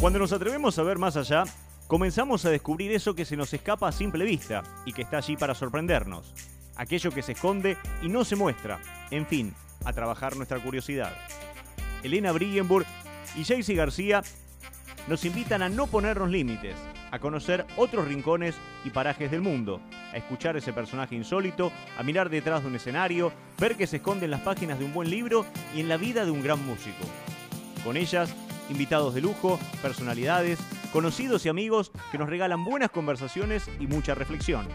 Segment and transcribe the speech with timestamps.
[0.00, 1.44] Cuando nos atrevemos a ver más allá,
[1.86, 5.38] comenzamos a descubrir eso que se nos escapa a simple vista y que está allí
[5.38, 6.34] para sorprendernos.
[6.76, 8.78] Aquello que se esconde y no se muestra.
[9.10, 9.54] En fin,
[9.86, 11.14] a trabajar nuestra curiosidad.
[12.02, 12.84] Elena Brillenburg
[13.36, 14.22] y Jaycee García
[15.08, 16.76] nos invitan a no ponernos límites,
[17.10, 18.54] a conocer otros rincones
[18.84, 19.80] y parajes del mundo,
[20.12, 24.26] a escuchar ese personaje insólito, a mirar detrás de un escenario, ver que se esconde
[24.26, 27.04] en las páginas de un buen libro y en la vida de un gran músico.
[27.82, 28.34] Con ellas
[28.70, 30.58] invitados de lujo, personalidades,
[30.92, 34.68] conocidos y amigos que nos regalan buenas conversaciones y mucha reflexión.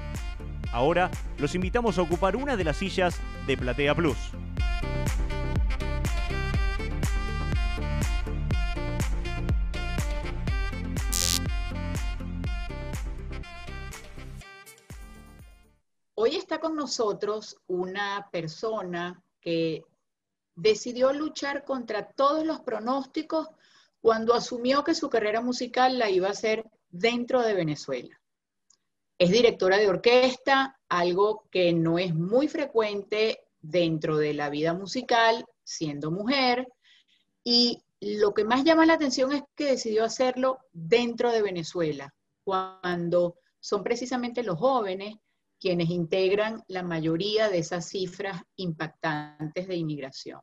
[0.72, 4.18] Ahora los invitamos a ocupar una de las sillas de Platea Plus.
[16.24, 19.84] Hoy está con nosotros una persona que
[20.56, 23.50] decidió luchar contra todos los pronósticos
[24.02, 28.20] cuando asumió que su carrera musical la iba a hacer dentro de Venezuela.
[29.18, 35.46] Es directora de orquesta, algo que no es muy frecuente dentro de la vida musical,
[35.64, 36.68] siendo mujer,
[37.44, 43.38] y lo que más llama la atención es que decidió hacerlo dentro de Venezuela, cuando
[43.60, 45.16] son precisamente los jóvenes
[45.60, 50.42] quienes integran la mayoría de esas cifras impactantes de inmigración.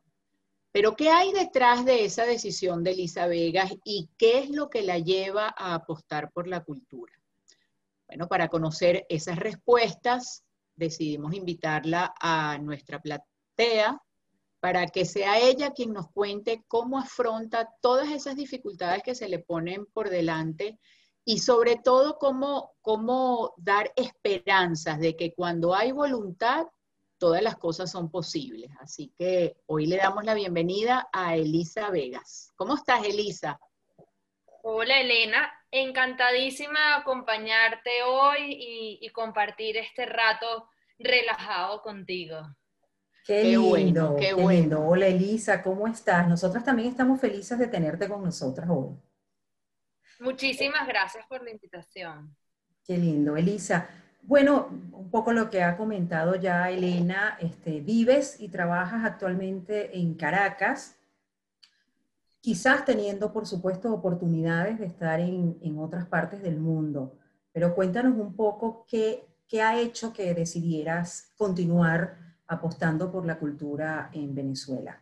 [0.71, 4.83] Pero ¿qué hay detrás de esa decisión de Elisa Vegas y qué es lo que
[4.83, 7.13] la lleva a apostar por la cultura?
[8.07, 10.43] Bueno, para conocer esas respuestas,
[10.75, 14.01] decidimos invitarla a nuestra platea
[14.59, 19.39] para que sea ella quien nos cuente cómo afronta todas esas dificultades que se le
[19.39, 20.79] ponen por delante
[21.25, 26.65] y sobre todo cómo, cómo dar esperanzas de que cuando hay voluntad
[27.19, 28.71] todas las cosas son posibles.
[28.79, 32.51] Así que hoy le damos la bienvenida a Elisa Vegas.
[32.55, 33.59] ¿Cómo estás, Elisa?
[34.63, 35.53] Hola, Elena.
[35.69, 40.67] Encantadísima de acompañarte hoy y, compartir este rato
[40.97, 42.41] relajado contigo.
[43.23, 44.87] Qué, lindo, qué, bueno.
[44.87, 46.27] Hola, Elisa, ¿cómo estás?
[46.27, 48.97] Nosotros también estamos felices de tenerte con nosotras hoy.
[50.19, 52.35] Muchísimas gracias por la invitación.
[52.83, 53.87] Qué lindo, Elisa.
[54.21, 60.13] Bueno, un poco lo que ha comentado ya Elena, este, vives y trabajas actualmente en
[60.13, 60.99] Caracas,
[62.41, 67.17] quizás teniendo, por supuesto, oportunidades de estar en, otras partes del mundo,
[67.51, 74.09] pero cuéntanos un poco qué, qué ha hecho que decidieras continuar apostando por la cultura
[74.13, 75.01] en Venezuela.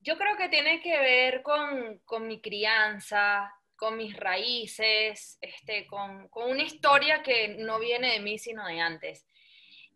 [0.00, 6.28] Yo creo que tiene que ver con, con mi crianza, con mis raíces, este, con,
[6.34, 9.26] una historia que no viene de mí, sino de antes.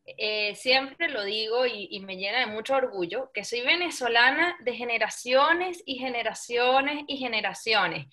[0.04, 5.82] Eh, siempre lo digo y, me llena de mucho orgullo, que soy venezolana de generaciones
[5.84, 8.06] y generaciones y generaciones.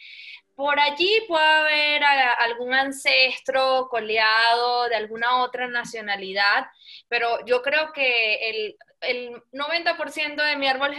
[0.56, 2.04] Por allí puede haber
[2.40, 6.68] algún ancestro coleado de alguna otra nacionalidad,
[7.08, 10.94] pero yo creo que el, el 90% de mi árbol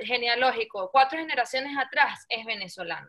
[0.00, 3.08] genealógico, cuatro generaciones atrás, es venezolano.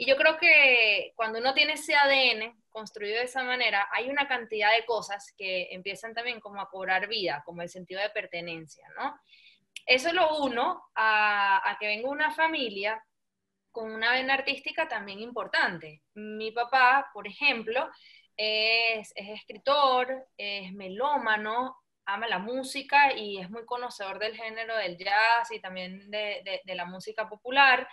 [0.00, 4.28] Y yo creo que cuando uno tiene ese ADN construido de esa manera, hay una
[4.28, 8.88] cantidad de cosas que empiezan también como a cobrar vida, como el sentido de pertenencia,
[8.96, 9.18] ¿no?
[9.84, 13.04] Eso lo uno a, que venga una familia
[13.72, 16.02] con una vena artística también importante.
[16.14, 17.90] Mi papá, por ejemplo,
[18.36, 25.50] es, escritor, es melómano, ama la música y es muy conocedor del género del jazz
[25.50, 27.88] y también de, de la música popular.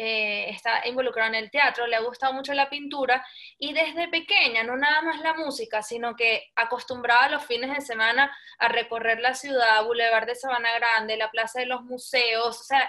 [0.00, 3.26] Eh, está involucrado en el teatro, le ha gustado mucho la pintura
[3.58, 8.32] y desde pequeña, no nada más la música, sino que acostumbraba los fines de semana
[8.60, 12.88] a recorrer la ciudad, Boulevard de Sabana Grande, la Plaza de los Museos, o sea,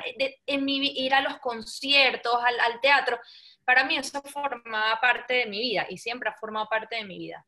[0.60, 3.20] mi, ir a los conciertos, al, teatro.
[3.66, 7.18] Para mí eso formaba parte de mi vida y siempre ha formado parte de mi
[7.18, 7.44] vida.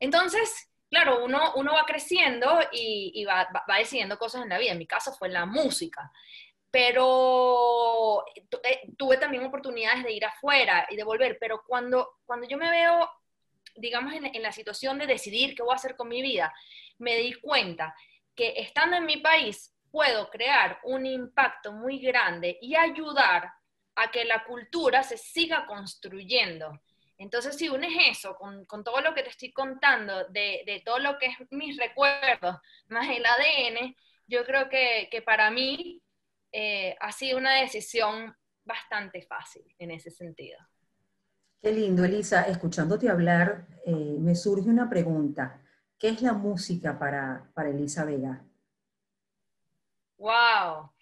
[0.00, 4.72] Entonces, claro, uno, uno va creciendo y, va, va, decidiendo cosas en la vida.
[4.72, 6.10] En mi caso fue la música
[6.74, 12.58] pero eh, tuve también oportunidades de ir afuera y de volver, pero cuando, cuando yo
[12.58, 13.08] me veo,
[13.76, 16.52] digamos, en, en, la situación de decidir qué voy a hacer con mi vida,
[16.98, 17.94] me di cuenta
[18.34, 23.52] que estando en mi país puedo crear un impacto muy grande y ayudar
[23.94, 26.72] a que la cultura se siga construyendo.
[27.18, 30.98] Entonces, si unes eso con, con todo lo que te estoy contando, de, de, todo
[30.98, 32.56] lo que es mis recuerdos,
[32.88, 33.94] más el ADN,
[34.26, 36.00] yo creo que, que para mí
[36.56, 38.32] eh, ha sido una decisión
[38.64, 40.56] bastante fácil en ese sentido.
[41.60, 42.42] Qué lindo, Elisa.
[42.42, 45.60] Escuchándote hablar, eh, me surge una pregunta.
[45.98, 48.44] ¿Qué es la música para, para Elisa Vega?
[50.16, 50.92] ¡Wow!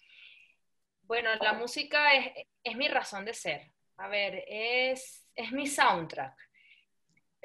[1.02, 3.72] Bueno, la música es, es mi razón de ser.
[3.98, 6.34] A ver, es, es mi soundtrack.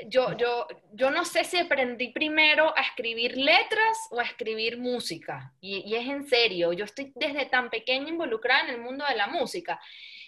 [0.06, 5.54] Yo, yo, yo no sé si aprendí primero a escribir letras o a escribir música.
[5.60, 9.16] Y, y es en serio, yo estoy desde tan pequeña involucrada en el mundo de
[9.16, 9.80] la música.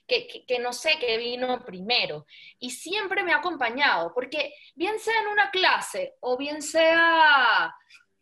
[0.08, 2.26] Que, que, no sé qué vino primero.
[2.58, 7.72] Y siempre me ha acompañado, porque bien sea en una clase o bien sea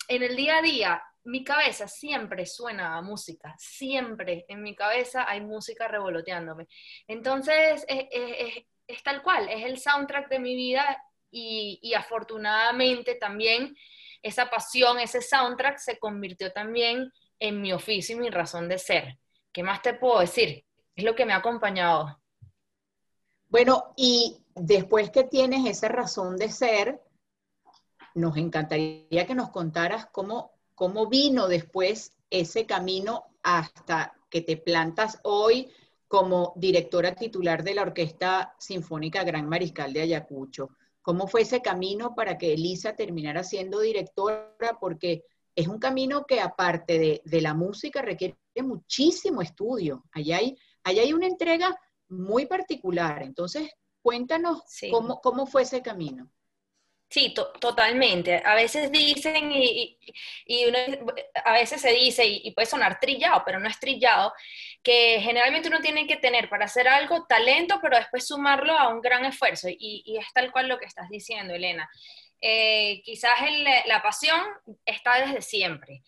[0.09, 5.29] en el día a día, mi cabeza siempre suena a música, siempre en mi cabeza
[5.29, 6.67] hay música revoloteándome.
[7.07, 11.03] Entonces, es, es, es tal cual, es el soundtrack de mi vida
[11.81, 13.75] y, afortunadamente también
[14.21, 19.17] esa pasión, ese soundtrack se convirtió también en mi oficio y mi razón de ser.
[19.51, 20.65] ¿Qué más te puedo decir?
[20.95, 22.19] Es lo que me ha acompañado.
[23.47, 26.99] Bueno, y después que tienes esa razón de ser,
[28.15, 35.19] nos encantaría que nos contaras cómo cómo vino después ese camino hasta que te plantas
[35.23, 35.71] hoy
[36.07, 40.69] como directora titular de la Orquesta Sinfónica Gran Mariscal de Ayacucho.
[41.07, 44.77] ¿Cómo fue ese camino para que Elisa terminara siendo directora?
[44.77, 45.23] Porque
[45.55, 50.03] es un camino que aparte de, de la música requiere muchísimo estudio.
[50.11, 51.73] Allá hay, allá hay una entrega
[52.09, 53.23] muy particular.
[53.23, 53.69] Entonces,
[54.01, 54.91] cuéntanos sí.
[54.91, 56.29] cómo, cómo fue ese camino.
[57.09, 58.41] Sí, to totalmente.
[58.45, 59.97] A veces dicen, y,
[60.45, 60.77] y uno,
[61.45, 64.33] a veces se dice, y, y, puede sonar trillado, pero no es trillado,
[64.83, 69.01] que generalmente uno tiene que tener para hacer algo talento, pero después sumarlo a un
[69.01, 69.69] gran esfuerzo.
[69.69, 71.89] Y, y es tal cual lo que estás diciendo, Elena.
[72.41, 74.41] Eh, quizás el, la pasión
[74.85, 76.03] está desde siempre.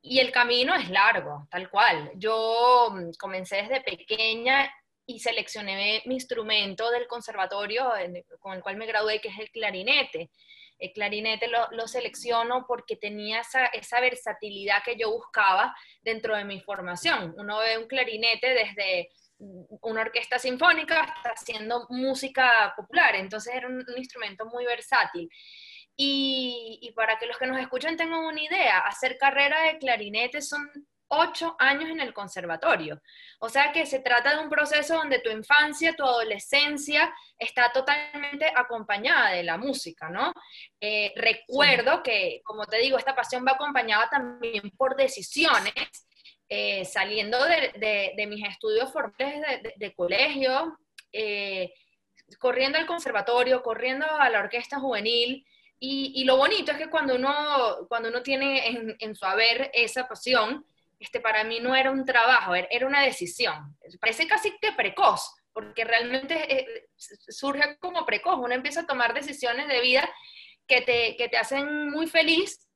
[0.00, 2.10] Y el camino es largo, tal cual.
[2.14, 4.70] Yo mm, comencé desde pequeña
[5.06, 7.92] y seleccioné mi instrumento del conservatorio
[8.40, 10.30] con el cual me gradué, que es el clarinete.
[10.78, 16.60] El clarinete lo, lo selecciono porque tenía esa, versatilidad que yo buscaba dentro de mi
[16.60, 17.34] formación.
[17.38, 19.08] Uno ve un clarinete desde
[19.38, 25.28] una orquesta sinfónica hasta haciendo música popular, entonces era un, un instrumento muy versátil.
[25.94, 30.42] Y, y, para que los que nos escuchan tengan una idea, hacer carrera de clarinete
[30.42, 30.60] son
[31.08, 33.00] ocho años en el conservatorio.
[33.38, 38.50] O sea que se trata de un proceso donde tu infancia, tu adolescencia está totalmente
[38.54, 40.32] acompañada de la música, ¿no?
[40.80, 42.00] Eh, recuerdo sí.
[42.04, 45.72] que, como te digo, esta pasión va acompañada también por decisiones.
[46.48, 50.78] Eh, saliendo de, de, de, mis estudios formales de, de colegio,
[51.12, 51.72] eh,
[52.38, 55.44] corriendo al conservatorio, corriendo a la orquesta juvenil,
[55.80, 59.70] y, y, lo bonito es que cuando uno, cuando uno tiene en, en su haber
[59.74, 60.64] esa pasión,
[60.98, 63.76] este, para mí no era un trabajo, era una decisión.
[64.00, 68.38] Parece casi que precoz, porque realmente eh, surge como precoz.
[68.38, 70.08] Uno empieza a tomar decisiones de vida
[70.66, 72.68] que te, que te hacen muy feliz,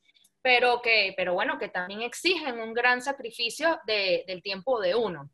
[0.42, 5.30] pero, que, pero bueno, que también exigen un gran sacrificio de, del tiempo de uno.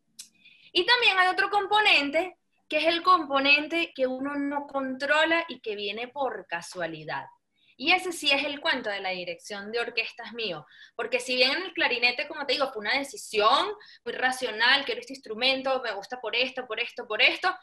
[0.73, 2.37] Y también hay otro componente,
[2.69, 7.27] que es el componente que uno no controla y que viene por casualidad.
[7.77, 11.53] Y ese sí es el cuento de la dirección de orquestas mío, porque si bien
[11.53, 13.67] en el clarinete, como te digo, fue una decisión
[14.05, 17.55] muy racional, quiero este instrumento, me gusta por esto, por esto, por esto,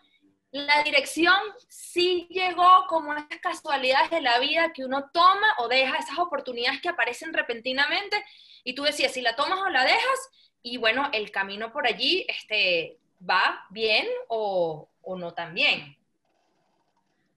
[0.51, 1.36] la dirección
[1.68, 6.80] sí llegó como esas casualidades de la vida que uno toma o deja, esas oportunidades
[6.80, 8.24] que aparecen repentinamente,
[8.63, 10.30] y tú decías si la tomas o la dejas,
[10.62, 15.98] y bueno, el camino por allí este, va bien o, o no tan bien.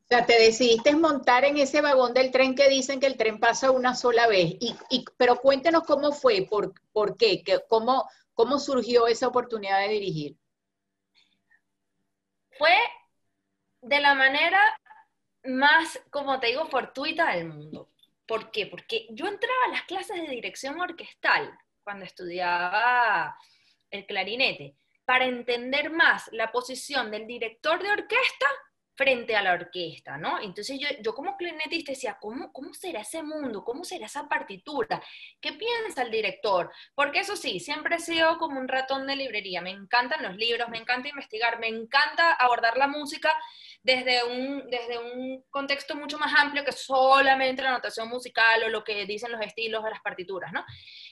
[0.08, 3.40] O sea, te decidiste montar en ese vagón del tren que dicen que el tren
[3.40, 4.54] pasa una sola vez.
[4.60, 10.36] Y, pero cuéntenos cómo fue, por, por qué, cómo, cómo surgió esa oportunidad de dirigir.
[12.56, 12.72] Fue
[13.80, 14.60] de la manera
[15.42, 17.90] más, como te digo, fortuita del mundo.
[18.26, 18.66] ¿Por qué?
[18.66, 23.36] Porque yo entraba a las clases de dirección orquestal cuando estudiaba
[23.90, 28.46] el clarinete para entender más la posición del director de orquesta
[28.96, 30.40] frente a la orquesta, ¿no?
[30.40, 33.62] Entonces yo, yo como clarinetista decía, ¿cómo, ¿cómo será ese mundo?
[33.62, 35.02] ¿Cómo será esa partitura?
[35.40, 36.72] ¿Qué piensa el director?
[36.94, 40.68] Porque eso sí, siempre he sido como un ratón de librería, me encantan los libros,
[40.70, 43.32] me encanta investigar, me encanta abordar la música
[43.82, 48.82] desde un, desde un contexto mucho más amplio que solamente la notación musical o lo
[48.82, 50.64] que dicen los estilos de las partituras, ¿no?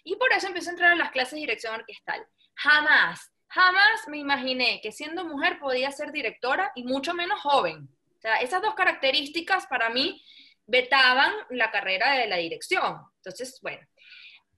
[0.05, 2.27] Y por eso empiezo a entrar en las clases de dirección orquestal.
[2.55, 7.89] Jamás Jamás me imaginé que siendo mujer podía ser directora y mucho menos joven.
[8.19, 10.21] O sea, esas dos características para mí
[10.67, 13.01] vetaban la carrera de la dirección.
[13.19, 13.87] Entonces, bueno,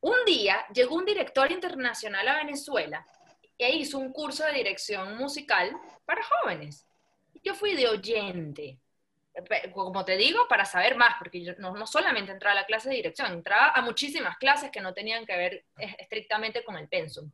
[0.00, 3.04] un día llegó un director internacional a Venezuela
[3.58, 5.76] e hizo un curso de dirección musical
[6.06, 6.86] para jóvenes.
[7.44, 8.78] Yo fui de oyente,
[9.74, 12.88] como te digo, para saber más, porque yo no, no, solamente entraba a la clase
[12.88, 15.64] de dirección, entraba a muchísimas clases que no tenían que ver
[15.98, 17.30] estrictamente con el pensum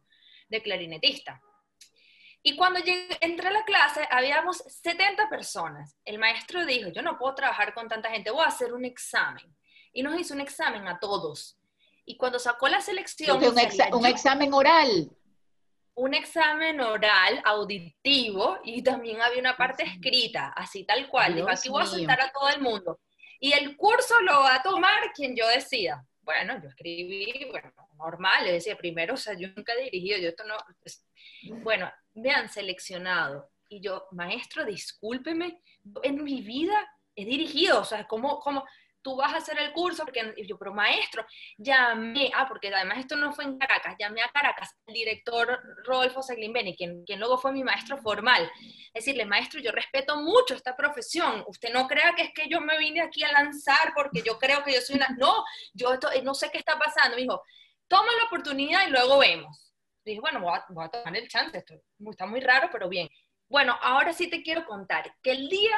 [0.49, 1.41] de clarinetista.
[2.45, 5.97] Y cuando llegué, entré a la clase, habíamos 70 personas.
[6.05, 9.57] El maestro dijo, yo no puedo trabajar con tanta gente, voy a hacer un examen.
[9.93, 11.57] Y nos hizo un examen a todos.
[12.05, 13.37] Y cuando sacó la selección...
[13.93, 15.09] Un, examen oral.
[15.95, 21.37] Un examen oral, auditivo, y también había una parte escrita, así tal cual.
[21.37, 22.99] Dijo, aquí voy a soltar a todo el mundo.
[23.39, 26.05] Y el curso lo va a tomar quien yo decida.
[26.23, 30.29] Bueno, yo escribí, bueno, normal, le decía primero, o sea, yo nunca he dirigido, yo
[30.29, 30.57] esto no...
[31.63, 33.51] Bueno, me han seleccionado.
[33.69, 35.61] Y yo, maestro, discúlpeme,
[36.03, 36.75] en mi vida
[37.17, 38.65] he dirigido, o sea, ¿cómo, cómo,
[39.03, 41.27] tú vas a hacer el curso, porque yo, pero maestro,
[41.59, 46.23] llamé, ah, porque además esto no fue en Caracas, llamé a Caracas al director Rodolfo
[46.23, 48.51] Seglimbeni, quien, quien luego fue mi maestro formal,
[48.95, 52.79] decirle, maestro, yo respeto mucho esta profesión, usted no crea que es que yo me
[52.79, 55.45] vine aquí a lanzar porque yo creo que yo soy una, no,
[55.75, 57.43] yo no sé qué está pasando, me dijo,
[57.89, 59.75] toma la oportunidad y luego vemos.
[60.05, 61.75] dije, bueno, voy a, voy a tomar el chance, esto
[62.11, 63.09] está muy raro, pero bien.
[63.49, 65.77] Bueno, ahora sí te quiero contar que el día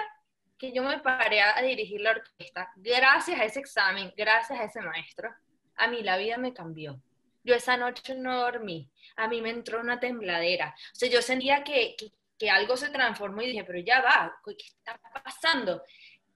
[0.58, 4.80] que yo me paré a dirigir la orquesta, gracias a ese examen, gracias a ese
[4.80, 5.34] maestro,
[5.76, 7.00] a mí la vida me cambió.
[7.42, 10.75] Yo esa noche no dormí, a mí me entró una tembladera.
[10.92, 11.94] O sea, yo sentía que,
[12.38, 15.82] que, algo se transformó y dije, pero ya va, ¿qué está pasando?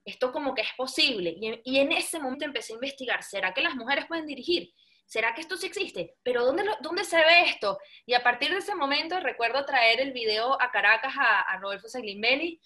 [0.04, 1.34] Esto como que es posible.
[1.38, 4.72] Y, y, en ese momento empecé a investigar, ¿será que las mujeres pueden dirigir?
[5.06, 6.16] ¿Será que esto sí existe?
[6.22, 7.78] ¿Pero dónde, dónde se ve esto?
[8.04, 11.88] Y a partir de ese momento recuerdo traer el video a Caracas a, a Rodolfo
[11.88, 12.60] Seglimbeni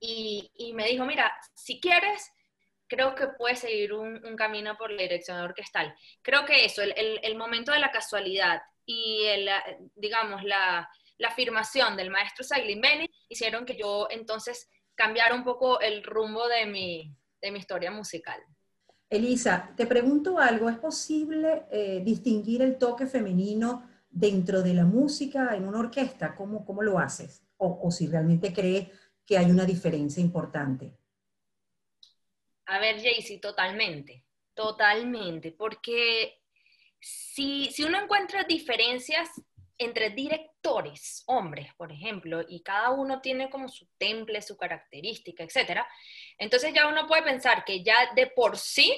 [0.00, 2.30] y, me dijo, mira, si quieres,
[2.86, 5.94] creo que puedes seguir un, camino por la dirección orquestal.
[6.22, 9.48] Creo que eso, el, momento de la casualidad y, el,
[9.94, 10.88] digamos, la,
[11.26, 17.12] afirmación del maestro Beni hicieron que yo entonces cambiara un poco el rumbo de mi,
[17.40, 18.40] de mi historia musical.
[19.10, 25.56] Elisa, te pregunto algo, ¿es posible eh, distinguir el toque femenino dentro de la música
[25.56, 26.34] en una orquesta?
[26.36, 27.42] ¿Cómo, cómo lo haces?
[27.56, 28.88] O, o si realmente crees
[29.28, 30.90] que hay una diferencia importante.
[32.64, 36.40] A ver, Jaycee, totalmente, totalmente, porque
[36.98, 39.28] si, si uno encuentra diferencias
[39.76, 45.82] entre directores, hombres, por ejemplo, y cada uno tiene como su temple, su característica, etc.,
[46.38, 48.92] entonces ya uno puede pensar que ya de por sí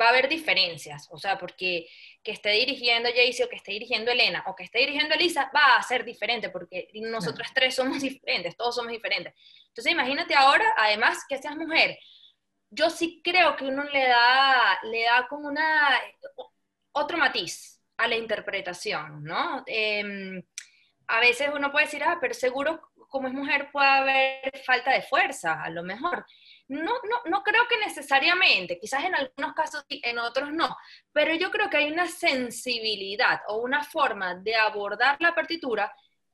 [0.00, 1.86] va a haber diferencias, o sea, porque
[2.22, 5.76] que esté dirigiendo Jaycee o que esté dirigiendo Elena o que esté dirigiendo Elisa va
[5.76, 9.34] a ser diferente porque nosotras tres somos diferentes, todos somos diferentes.
[9.68, 11.98] Entonces imagínate ahora, además, que seas mujer.
[12.70, 16.00] Yo sí creo que uno le da, le da como una,
[16.92, 19.62] otro matiz a la interpretación, ¿no?
[19.66, 20.42] Em,
[21.08, 25.02] a veces uno puede decir, ah, pero seguro como es mujer puede haber falta de
[25.02, 26.24] fuerza, a lo mejor.
[26.72, 30.74] No, no, no creo que necesariamente, quizás en algunos casos sí, en otros no,
[31.12, 35.92] pero yo creo que hay una sensibilidad o una forma de abordar la partitura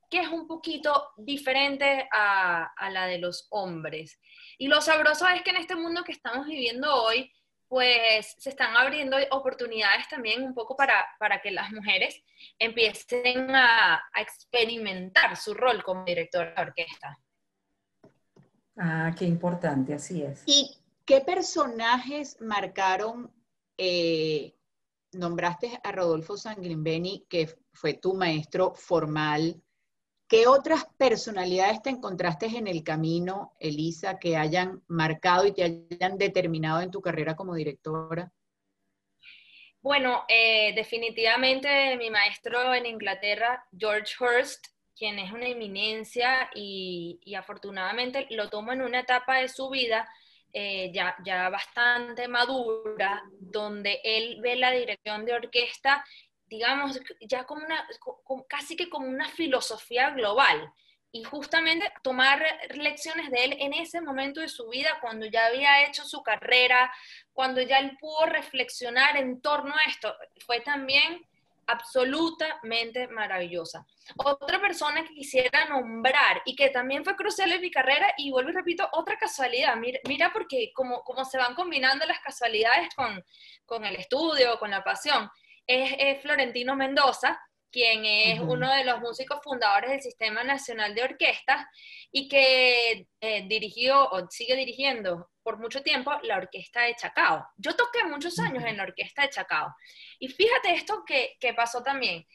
[0.09, 4.21] que es un poquito diferente a, a, la de los hombres.
[4.59, 7.33] Y lo sabroso es que en este mundo que estamos viviendo hoy,
[7.67, 12.23] pues se están abriendo oportunidades también un poco para, para que las mujeres
[12.59, 17.19] empiecen a, a experimentar su rol como directora de orquesta.
[18.79, 20.43] Ah, qué importante, así es.
[20.47, 23.33] ¿Y qué personajes marcaron?
[23.77, 24.55] Eh,
[25.13, 29.61] nombraste a Rodolfo Sanguimbeni, que fue tu maestro formal.
[30.29, 36.19] ¿Qué otras personalidades te encontraste en el camino, Elisa, que hayan marcado y te hayan
[36.19, 38.31] determinado en tu carrera como directora?
[39.81, 44.67] Bueno, eh, definitivamente mi maestro en Inglaterra, George Hurst,
[44.99, 50.09] quien es una eminencia y, afortunadamente lo toma en una etapa de su vida
[50.53, 56.05] eh, ya, ya bastante madura, donde él ve la dirección de orquesta,
[56.47, 57.87] digamos, ya como una,
[58.49, 60.73] casi que como una filosofía global.
[61.11, 65.87] Y justamente tomar lecciones de él en ese momento de su vida, cuando ya había
[65.87, 66.93] hecho su carrera,
[67.33, 70.15] cuando ya él pudo reflexionar en torno a esto,
[70.45, 71.27] fue también
[71.69, 73.87] absolutamente maravillosa.
[74.25, 78.51] Otra persona que quisiera nombrar y que también fue crucial en mi carrera, y vuelvo
[78.51, 83.23] y repito, otra casualidad, mira, porque como, como se van combinando las casualidades con,
[83.67, 85.31] con el estudio, con la pasión,
[85.67, 87.39] es, Florentino Mendoza,
[87.71, 91.67] quien es uno de los músicos fundadores del Sistema Nacional de Orquestas
[92.11, 97.47] y que eh, dirigió o sigue dirigiendo por mucho tiempo la orquesta de Chacao.
[97.57, 99.75] Yo toqué muchos años en la orquesta de Chacao.
[100.19, 102.27] Y fíjate esto que, que pasó también.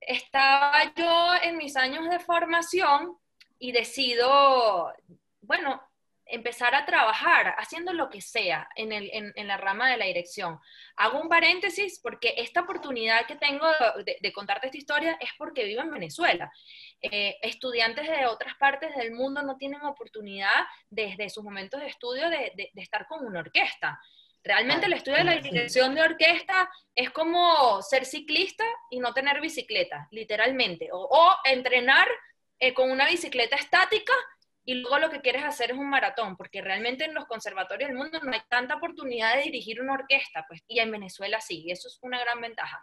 [0.00, 3.18] Estaba yo en mis años de formación
[3.58, 4.92] y decido,
[5.40, 5.82] bueno,
[6.28, 10.58] empezar a trabajar haciendo lo que sea en, el, en, la rama de la dirección.
[10.96, 13.66] Hago un paréntesis porque esta oportunidad que tengo
[14.04, 16.52] de, contarte esta historia es porque vivo en Venezuela.
[17.00, 22.28] Eh, estudiantes de otras partes del mundo no tienen oportunidad desde sus momentos de estudio
[22.28, 24.00] de, de estar con una orquesta.
[24.44, 29.40] Realmente el estudio de la dirección de orquesta es como ser ciclista y no tener
[29.40, 30.88] bicicleta, literalmente.
[30.92, 32.08] O, entrenar
[32.58, 34.12] eh, con una bicicleta estática
[34.68, 37.96] y luego lo que quieres hacer es un maratón, porque realmente en los conservatorios del
[37.96, 41.72] mundo no hay tanta oportunidad de dirigir una orquesta, pues, y en Venezuela sí, y
[41.72, 42.78] eso es una gran ventaja.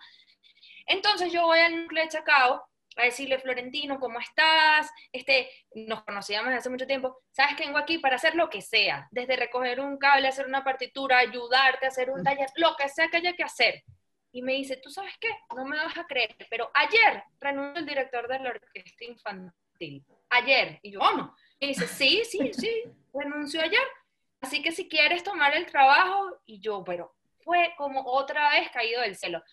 [0.87, 4.89] Entonces yo voy al núcleo de Chacao a decirle, Florentino, ¿cómo estás?
[5.11, 9.07] Este, nos conocíamos hace mucho tiempo, sabes que vengo aquí para hacer lo que sea,
[9.11, 13.09] desde recoger un cable, hacer una partitura, ayudarte a hacer un taller, lo que sea
[13.09, 13.83] que haya que hacer.
[14.31, 15.29] Y me dice, ¿tú sabes qué?
[15.55, 20.03] No me vas a creer, pero ayer renunció el director de la orquesta infantil.
[20.31, 20.79] Ayer.
[20.81, 21.35] Y yo, ¿cómo?
[21.59, 22.83] Y dice, sí, sí, sí,
[23.13, 23.87] renunció ayer.
[24.41, 29.01] Así que si quieres tomar el trabajo, y yo, pero fue como otra vez caído
[29.01, 29.43] del cielo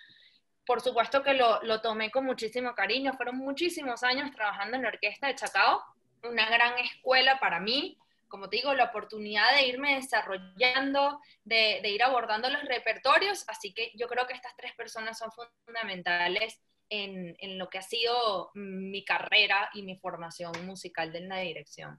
[0.66, 3.14] por supuesto que lo, lo, tomé con muchísimo cariño.
[3.14, 5.82] Fueron muchísimos años trabajando en la orquesta de Chacao,
[6.22, 7.98] una gran escuela para mí.
[8.28, 13.44] Como te digo, la oportunidad de irme desarrollando, de, de ir abordando los repertorios.
[13.48, 16.60] Así que yo creo que estas tres personas son fundamentales
[16.92, 21.98] en, en lo que ha sido mi carrera y mi formación musical de la dirección.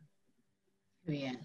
[1.02, 1.40] Bien.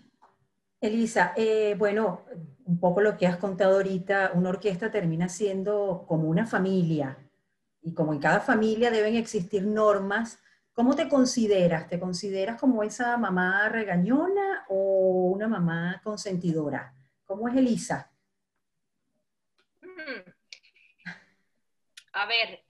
[0.80, 2.26] Elisa, eh, bueno,
[2.66, 7.18] un poco lo que has contado ahorita, una orquesta termina siendo como una familia
[7.80, 10.38] y como en cada familia deben existir normas.
[10.74, 11.88] ¿Cómo te consideras?
[11.88, 16.94] ¿Te consideras como esa mamá regañona o una mamá consentidora?
[17.24, 18.12] ¿Cómo es Elisa?
[19.80, 20.30] Mm.
[22.12, 22.67] A ver,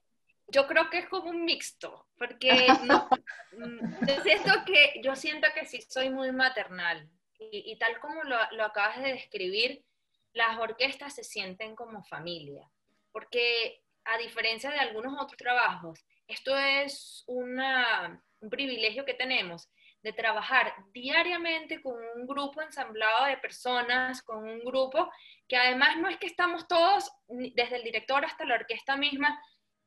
[0.49, 2.50] yo creo que es como un mixto, porque
[3.52, 8.64] mm, siento que, yo siento que sí soy muy maternal y, tal como lo, lo,
[8.64, 9.85] acabas de describir,
[10.33, 12.69] las orquestas se sienten como familia,
[13.12, 19.71] porque a diferencia de algunos otros trabajos, esto es una, un privilegio que tenemos
[20.02, 25.11] de trabajar diariamente con un grupo ensamblado de personas, con un grupo
[25.46, 29.40] que además no es que estamos todos, desde el director hasta la orquesta misma,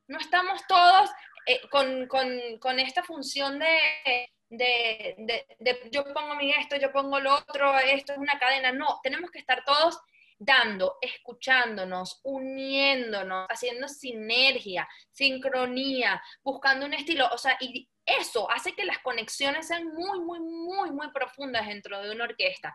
[0.08, 1.10] no estamos todos
[1.46, 7.20] eh, con, con, con, esta función de, de, de, yo pongo mi esto, yo pongo
[7.20, 8.72] lo otro, esto es una cadena.
[8.72, 10.00] No, tenemos que estar todos
[10.38, 18.84] dando, escuchándonos, uniéndonos, haciendo sinergia, sincronía, buscando un estilo, o sea, y eso hace que
[18.84, 22.74] las conexiones sean muy, muy, muy, muy profundas dentro de una orquesta.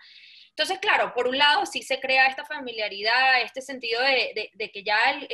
[0.56, 4.82] Entonces, claro, por un lado sí se crea esta familiaridad, este sentido de, de que
[4.82, 5.28] ya el,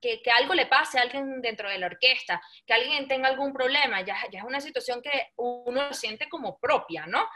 [0.00, 4.00] que, algo le pase a alguien dentro de la orquesta, que alguien tenga algún problema,
[4.02, 7.28] ya, ya es una situación que uno siente como propia, ¿no?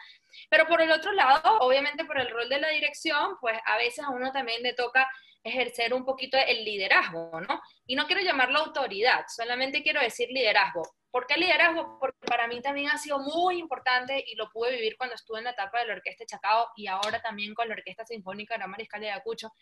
[0.49, 4.05] Pero por el otro lado, obviamente por el rol de la dirección, pues a veces
[4.05, 5.09] a uno también le toca
[5.45, 7.61] ejercer un poquito el liderazgo, ¿no?
[7.87, 10.83] Y no quiero llamarlo autoridad, solamente quiero decir liderazgo.
[11.11, 11.99] ¿Por qué liderazgo?
[11.99, 15.45] Porque para mí también ha sido muy importante y lo pude vivir cuando estuve en
[15.45, 18.67] la etapa de la Orquesta Chacao y ahora también con la Orquesta Sinfónica de la
[18.67, 19.53] Mariscal de Ayacucho.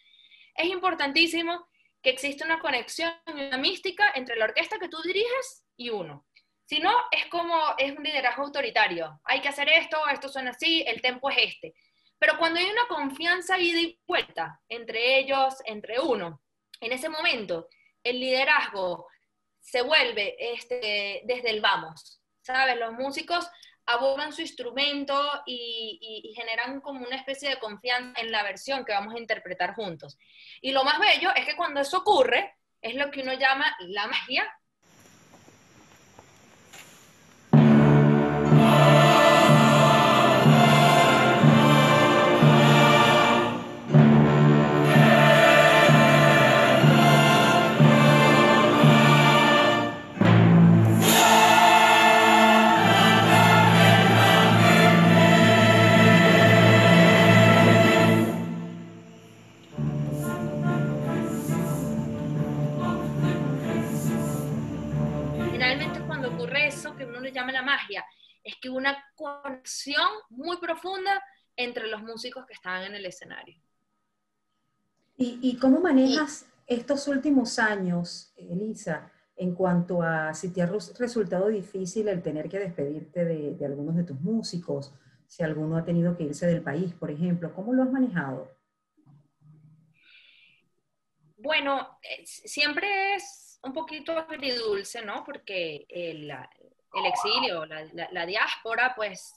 [0.55, 1.67] Es importantísimo
[2.03, 6.27] que existe una conexión, una mística entre la orquesta que tú diriges y uno.
[6.71, 9.21] Si no, es como, es un liderazgo autoritario.
[9.25, 11.75] Hay que hacer esto, esto suena así, el tempo es este.
[12.17, 16.41] Pero cuando hay una confianza ida y vuelta entre ellos, entre uno,
[16.81, 17.67] en ese momento,
[18.05, 19.09] el liderazgo
[19.59, 22.23] se vuelve este, desde el vamos.
[22.41, 22.79] ¿Sabes?
[22.79, 23.51] Los músicos
[23.87, 29.17] abordan su instrumento y, generan como una especie de confianza en la versión que vamos
[29.17, 30.17] a interpretar juntos.
[30.61, 34.07] Y lo más bello es que cuando eso ocurre, es lo que uno llama la
[34.07, 34.49] magia
[69.21, 71.23] conexión muy profunda
[71.57, 73.61] entre los músicos que estaban en el escenario.
[75.23, 82.09] ¿Y, cómo manejas estos últimos años, Elisa, en cuanto a si te ha resultado difícil
[82.09, 84.95] el tener que despedirte de, de algunos de tus músicos,
[85.27, 87.53] si alguno ha tenido que irse del país, por ejemplo?
[87.55, 88.51] ¿Cómo lo has manejado?
[91.37, 95.23] Bueno, eh, siempre es un poquito agridulce, ¿no?
[95.25, 95.87] Porque
[96.21, 96.49] la,
[96.95, 99.35] el exilio, la, diáspora, pues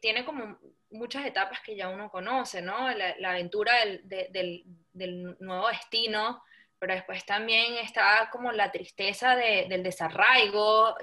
[0.00, 0.58] tiene como
[0.90, 2.90] muchas etapas que ya uno conoce, ¿no?
[2.90, 6.42] La, aventura del, del, nuevo destino,
[6.78, 10.96] pero después también está como la tristeza del desarraigo,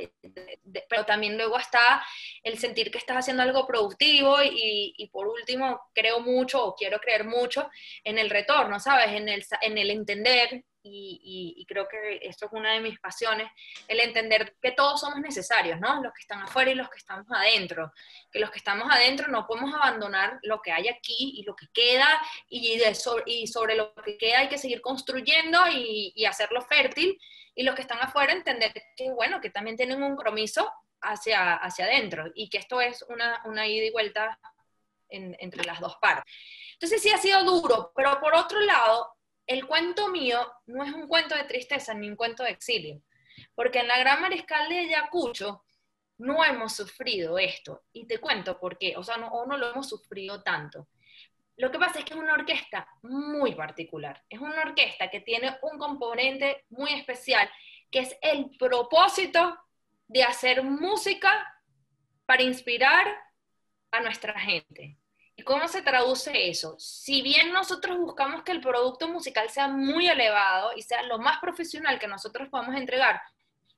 [0.89, 2.03] pero también luego está
[2.43, 6.99] el sentir que estás haciendo algo productivo y, y, por último creo mucho o quiero
[6.99, 7.69] creer mucho
[8.03, 9.13] en el retorno, ¿sabes?
[9.13, 13.49] En el, en el entender y, creo que esto es una de mis pasiones,
[13.87, 16.01] el entender que todos somos necesarios, ¿no?
[16.01, 17.91] Los que están afuera y los que estamos adentro,
[18.31, 21.67] que los que estamos adentro no podemos abandonar lo que hay aquí y lo que
[21.73, 22.07] queda
[22.49, 27.19] y, sobre, y sobre lo que queda hay que seguir construyendo y, hacerlo fértil
[27.53, 31.85] y los que están afuera entender que, bueno, que también tienen un compromiso hacia, hacia
[31.85, 34.39] adentro y que esto es una, una ida y vuelta
[35.09, 36.33] entre las dos partes.
[36.73, 39.12] Entonces sí ha sido duro, pero por otro lado,
[39.47, 43.01] el cuento mío no es un cuento de tristeza ni un cuento de exilio,
[43.55, 45.63] porque en la Gran Mariscal de Ayacucho
[46.17, 47.83] no hemos sufrido esto.
[47.91, 50.87] Y te cuento por qué, o sea, no, no lo hemos sufrido tanto.
[51.57, 55.55] Lo que pasa es que es una orquesta muy particular, es una orquesta que tiene
[55.61, 57.49] un componente muy especial,
[57.91, 59.55] que es el propósito
[60.07, 61.47] de hacer música
[62.25, 63.05] para inspirar
[63.91, 64.97] a nuestra gente.
[65.43, 66.77] ¿Y cómo se traduce eso?
[66.79, 71.41] Si bien nosotros buscamos que el producto musical sea muy elevado y sea lo más
[71.41, 73.21] profesional que nosotros podamos entregar,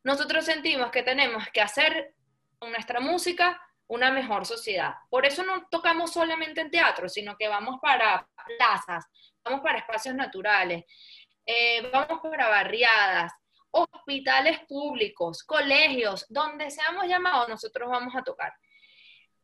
[0.03, 2.13] nosotros sentimos que tenemos que hacer
[2.61, 4.93] nuestra música una mejor sociedad.
[5.09, 9.07] Por eso no tocamos solamente en teatro, sino que vamos para plazas,
[9.43, 10.83] vamos para espacios naturales,
[11.47, 13.33] eh, vamos para barriadas,
[13.71, 18.53] hospitales públicos, colegios, donde seamos llamados, nosotros vamos a tocar.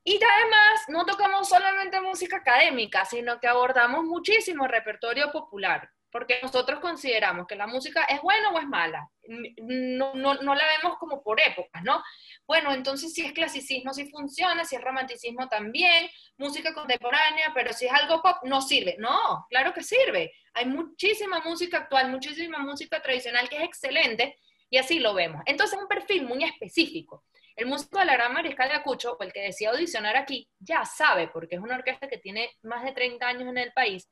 [0.03, 6.79] Y además no tocamos solamente música académica, sino que abordamos muchísimo repertorio popular, porque nosotros
[6.79, 9.07] consideramos que la música es buena o es mala.
[9.27, 12.03] No, no, no, la vemos como por épocas, ¿no?
[12.47, 17.85] Bueno, entonces si es clasicismo, si funciona, si es romanticismo también, música contemporánea, pero si
[17.85, 18.95] es algo pop, no sirve.
[18.97, 20.33] No, claro que sirve.
[20.53, 24.35] Hay muchísima música actual, muchísima música tradicional que es excelente
[24.71, 25.43] y así lo vemos.
[25.45, 27.23] Entonces es un perfil muy específico.
[27.61, 31.27] El músico de la Gran Mariscal de Acucho, el que decía audicionar aquí, ya sabe,
[31.27, 34.09] porque es una orquesta que tiene más de 30 años en el país,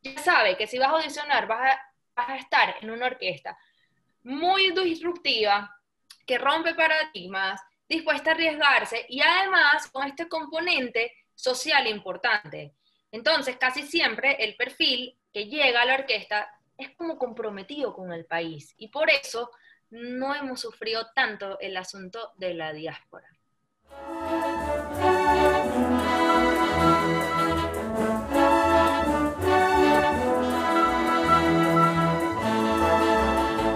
[0.00, 1.78] ya sabe que si vas a audicionar vas
[2.14, 3.58] a, estar en una orquesta
[4.22, 5.78] muy disruptiva,
[6.26, 12.76] que rompe paradigmas, dispuesta a arriesgarse y además con este componente social importante.
[13.12, 18.24] Entonces, casi siempre el perfil que llega a la orquesta es como comprometido con el
[18.24, 19.50] país y por eso
[19.90, 23.28] no hemos sufrido tanto el asunto de la diáspora.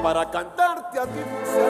[0.03, 1.61] Para cantarte a ti se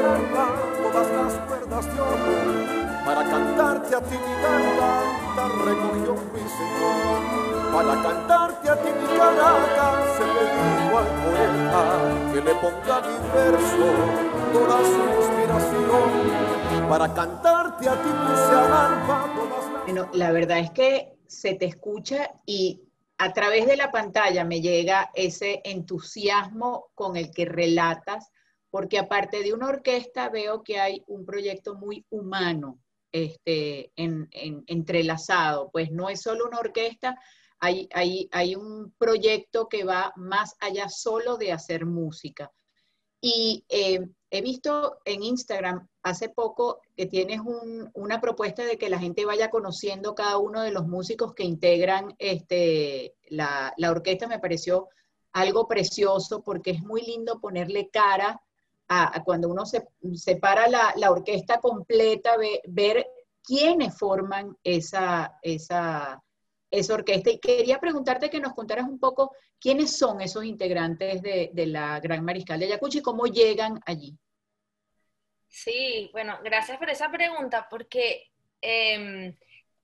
[0.83, 7.73] todas las cuerdas de Para cantarte a ti mi garganta recogió mi Señor.
[7.73, 13.17] Para cantarte a ti mi Caracas se le dijo al poeta que le ponga mi
[13.33, 13.87] verso
[14.53, 16.61] toda su inspiración
[16.91, 18.09] para cantarte a ti
[19.85, 22.83] Bueno, la verdad es que se te escucha y
[23.19, 28.33] a través de la pantalla me llega ese entusiasmo con el que relatas,
[28.71, 32.81] porque aparte de una orquesta veo que hay un proyecto muy humano
[33.13, 37.19] este, entrelazado, pues no es solo una orquesta,
[37.59, 42.51] hay, hay, hay un proyecto que va más allá solo de hacer música.
[43.21, 47.41] Y eh, he visto en Instagram hace poco que tienes
[47.93, 52.15] una propuesta de que la gente vaya conociendo cada uno de los músicos que integran
[52.19, 54.27] este, la, orquesta.
[54.27, 54.89] Me pareció
[55.33, 58.41] algo precioso porque es muy lindo ponerle cara
[59.25, 63.07] cuando uno se separa la, la orquesta completa, ver
[63.43, 66.23] quiénes forman esa, esa,
[66.71, 67.31] esa orquesta.
[67.31, 72.25] Y quería preguntarte que nos contaras un poco quiénes son esos integrantes de, la Gran
[72.25, 74.17] Mariscal de Ayacucho y cómo llegan allí.
[75.49, 79.37] Sí, bueno, gracias por esa pregunta, porque em,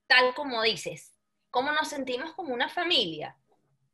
[0.07, 1.13] tal como dices,
[1.51, 3.37] ¿cómo nos sentimos como una familia?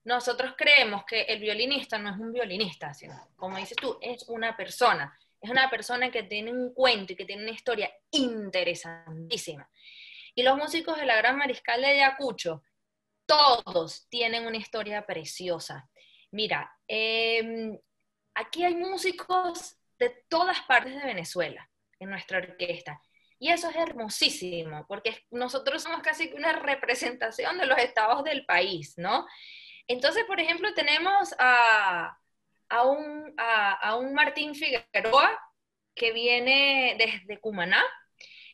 [0.04, 4.56] Nosotros creemos que el violinista no es un violinista, sino, como dices tú, es una
[4.56, 5.16] persona.
[5.40, 9.68] Es una persona que tiene un cuento y que tiene una historia interesantísima.
[10.34, 12.62] Y los músicos de la Gran Mariscal de Ayacucho
[13.26, 15.88] todos tienen una historia preciosa.
[16.30, 17.78] Mira, em,
[18.34, 23.00] aquí hay músicos de todas partes de Venezuela en nuestra orquesta.
[23.38, 28.94] Y eso es hermosísimo, porque nosotros somos casi una representación de los estados del país,
[28.96, 29.26] ¿no?
[29.88, 32.18] Entonces, por ejemplo, tenemos a,
[32.68, 35.38] a, un, a un Martín Figueroa
[35.94, 37.82] que viene desde Cumaná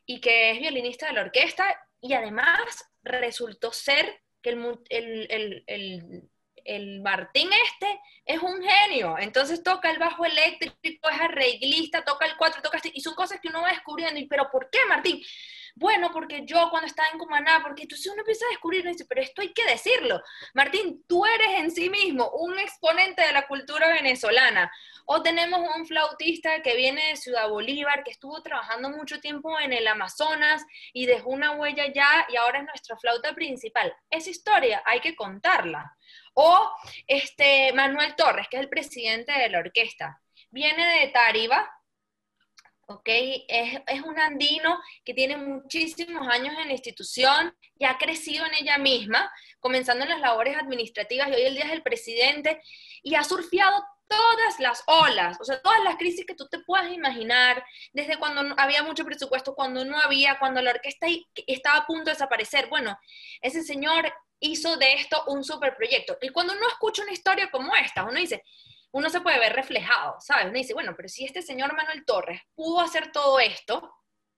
[0.06, 1.64] y que es violinista de la orquesta
[2.00, 5.66] y además resultó ser que el,
[6.64, 9.16] el, Martín este es un genio.
[9.18, 13.40] Entonces toca el bajo eléctrico, es arreglista, toca el cuatro, toca este, y son cosas
[13.40, 14.20] que uno va descubriendo.
[14.20, 15.22] ¿Y pero por qué, Martín?
[15.80, 19.06] Bueno, porque yo cuando estaba en Cumaná, porque entonces uno empieza a descubrir, y dice,
[19.08, 20.20] pero esto hay que decirlo.
[20.52, 24.72] Martín, tú eres en sí mismo un exponente de la cultura venezolana.
[25.06, 29.72] O tenemos un flautista que viene de Ciudad Bolívar, que estuvo trabajando mucho tiempo en
[29.72, 33.94] el Amazonas y dejó una huella ya y ahora es nuestra flauta principal.
[34.10, 35.96] Esa historia hay que contarla.
[36.34, 36.72] O
[37.06, 40.20] este Manuel Torres, que es el presidente de la orquesta.
[40.50, 41.70] Viene de Tariba,
[42.88, 43.08] ¿ok?
[43.48, 48.54] Es, es, un andino que tiene muchísimos años en la institución y ha crecido en
[48.54, 52.60] ella misma, comenzando en las labores administrativas y hoy el día es el presidente
[53.02, 56.90] y ha surfeado todas las olas, o sea, todas las crisis que tú te puedas
[56.90, 61.06] imaginar, desde cuando había mucho presupuesto, cuando no había, cuando la orquesta
[61.46, 62.68] estaba a punto de desaparecer.
[62.68, 62.98] Bueno,
[63.42, 66.16] ese señor hizo de esto un superproyecto.
[66.22, 68.42] Y cuando uno escucha una historia como esta, uno dice,
[68.90, 70.46] uno se puede ver reflejado, ¿sabes?
[70.46, 73.94] Uno dice, bueno, pero si este señor Manuel Torres pudo hacer todo esto,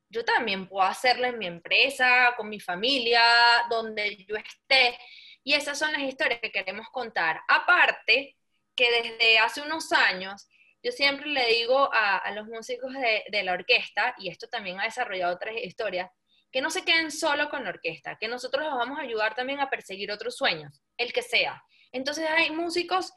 [0.09, 3.23] yo también puedo hacerlo en mi empresa, con mi familia,
[3.71, 4.99] donde yo esté.
[5.45, 7.41] Y esas son las historias que queremos contar.
[7.49, 8.37] Aparte,
[8.75, 10.49] que desde hace unos años,
[10.83, 14.85] yo siempre le digo a, los músicos de, de, la orquesta, y esto también ha
[14.85, 16.11] desarrollado otras historias,
[16.51, 19.61] que no se queden solo con la orquesta, que nosotros los vamos a ayudar también
[19.61, 21.63] a perseguir otros sueños, el que sea.
[21.93, 23.13] Entonces hay músicos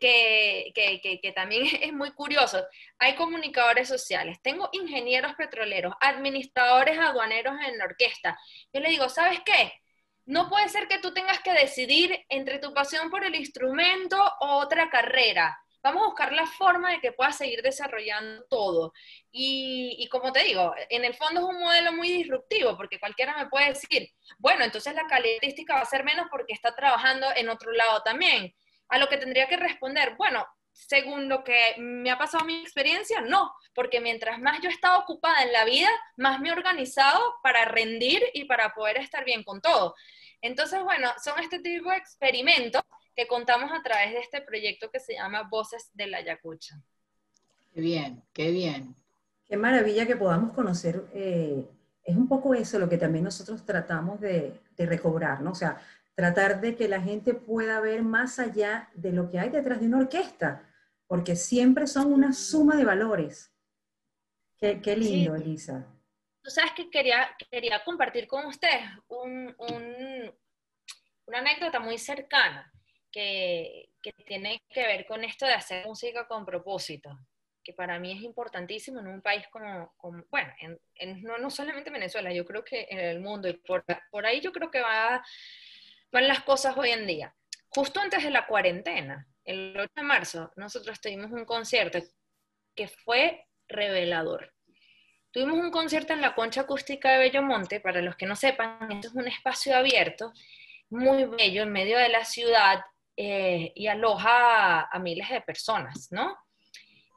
[0.00, 2.64] que, que, que, también es muy curioso.
[2.98, 8.38] Hay comunicadores sociales, tengo ingenieros petroleros, administradores aduaneros en la orquesta.
[8.72, 9.72] Yo le digo, ¿sabes qué?
[10.26, 14.58] No puede ser que tú tengas que decidir entre tu pasión por el instrumento o
[14.58, 15.58] otra carrera.
[15.82, 18.92] Vamos a buscar la forma de que puedas seguir desarrollando todo.
[19.30, 23.38] Y, y, como te digo, en el fondo es un modelo muy disruptivo, porque cualquiera
[23.38, 27.48] me puede decir, bueno, entonces la calidad va a ser menos porque está trabajando en
[27.48, 28.54] otro lado también
[28.88, 33.20] a lo que tendría que responder, bueno, según lo que me ha pasado mi experiencia,
[33.20, 37.20] no, porque mientras más yo he estado ocupada en la vida, más me he organizado
[37.42, 39.94] para rendir y para poder estar bien con todo.
[40.40, 42.82] Entonces, bueno, son este tipo de experimentos
[43.14, 46.80] que contamos a través de este proyecto que se llama Voces de la Yacucha.
[47.74, 48.94] Qué bien, qué bien.
[49.48, 51.06] Qué maravilla que podamos conocer.
[51.12, 51.68] Eh,
[52.04, 55.50] es un poco eso lo que también nosotros tratamos de, de recobrar, ¿no?
[55.50, 55.80] O sea,
[56.18, 59.86] tratar de que la gente pueda ver más allá de lo que hay detrás de
[59.86, 60.68] una orquesta,
[61.06, 63.54] porque siempre son una suma de valores.
[64.58, 65.86] Qué, lindo, Elisa.
[66.42, 69.54] Tú sabes que quería, quería compartir con ustedes un,
[71.26, 72.68] una anécdota muy cercana
[73.12, 77.16] que, que, tiene que ver con esto de hacer música con propósito,
[77.62, 79.94] que para mí es importantísimo en un país como,
[80.32, 80.52] bueno,
[80.96, 84.40] en, no, no, solamente Venezuela, yo creo que en el mundo, y por, por ahí
[84.40, 85.22] yo creo que va
[86.10, 87.34] van las cosas hoy en día.
[87.68, 91.98] Justo antes de la cuarentena, el 8 de marzo, nosotros tuvimos un concierto
[92.74, 94.52] que fue revelador.
[95.30, 99.08] Tuvimos un concierto en la Concha Acústica de Bellomonte, para los que no sepan, esto
[99.08, 100.32] es un espacio abierto,
[100.90, 102.80] muy bello, en medio de la ciudad,
[103.16, 106.36] eh, y aloja a, a miles de personas, ¿no?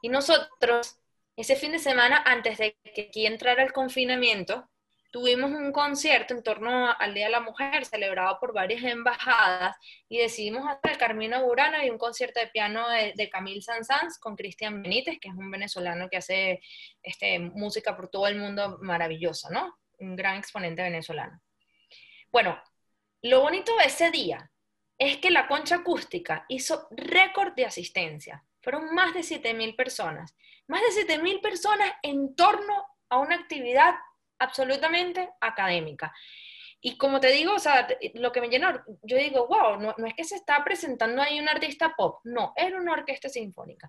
[0.02, 0.98] Y nosotros,
[1.36, 4.68] ese fin de semana, antes de que aquí entrara el confinamiento,
[5.12, 9.76] tuvimos un concierto en torno al Día de la Mujer, celebrado por varias embajadas,
[10.08, 14.18] y decidimos hacer el Carmino Burana y un concierto de piano de, de Camille Sansans
[14.18, 16.60] con Cristian Benítez, que es un venezolano que hace
[17.02, 19.78] este, música por todo el mundo maravillosa, ¿no?
[19.98, 21.40] Un gran exponente venezolano.
[22.32, 22.60] Bueno,
[23.20, 24.50] lo bonito de ese día
[24.96, 28.42] es que la concha acústica hizo récord de asistencia.
[28.62, 30.34] Fueron más de 7.000 personas.
[30.68, 33.94] Más de 7.000 personas en torno a una actividad
[34.42, 36.12] absolutamente académica.
[36.80, 40.06] Y como te digo, o sea, lo que me llenó, yo digo, wow, no, no,
[40.06, 43.88] es que se está presentando ahí un artista pop, no, era una orquesta sinfónica.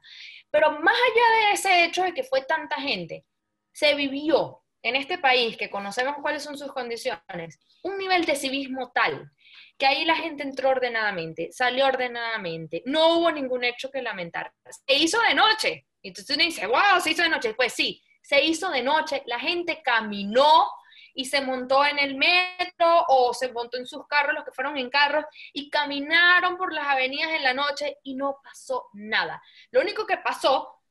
[0.51, 3.25] Pero más allá de ese hecho de que fue tanta gente,
[3.71, 8.91] se vivió en este país, que conocemos cuáles son sus condiciones, un nivel de civismo
[8.91, 9.31] tal
[9.77, 14.53] que ahí la gente entró ordenadamente, salió ordenadamente, no hubo ningún hecho que lamentar.
[14.69, 15.87] Se hizo de noche.
[16.01, 17.53] Y entonces uno dice, wow, se hizo de noche.
[17.53, 20.67] Pues sí, se hizo de noche, la gente caminó
[21.13, 24.77] y se montó en el metro o se montó en sus carros, los que fueron
[24.77, 29.41] en carros, y caminaron por las avenidas en la noche y no pasó nada.
[29.69, 30.81] Lo único que pasó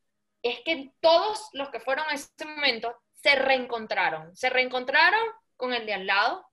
[0.43, 4.37] es que todos los que fueron a ese momento se reencontraron.
[4.37, 5.21] Se reencontraron
[5.57, 6.47] con el de al lado,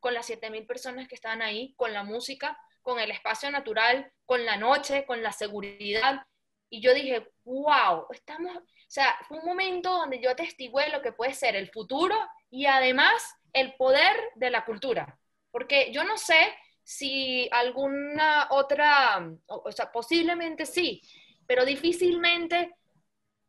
[0.00, 4.44] con las 7.000 personas que estaban ahí, con la música, con el espacio natural, con
[4.44, 6.22] la noche, con la seguridad.
[6.70, 11.12] Y yo dije, wow, estamos, o sea, fue un momento donde yo atestigué lo que
[11.12, 12.14] puede ser el futuro
[12.50, 15.18] y además el poder de la cultura.
[15.50, 16.54] porque yo no sé
[16.84, 21.02] si alguna otra, o, sea, posiblemente sí,
[21.46, 22.76] pero difícilmente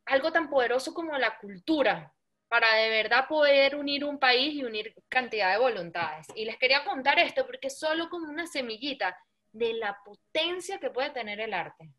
[0.06, 2.14] algo tan poderoso como la cultura
[2.50, 6.28] para de verdad poder unir un país y unir cantidad de voluntades.
[6.36, 9.16] Y les quería contar esto porque solo como una semillita
[9.52, 11.92] de la potencia que puede tener el arte.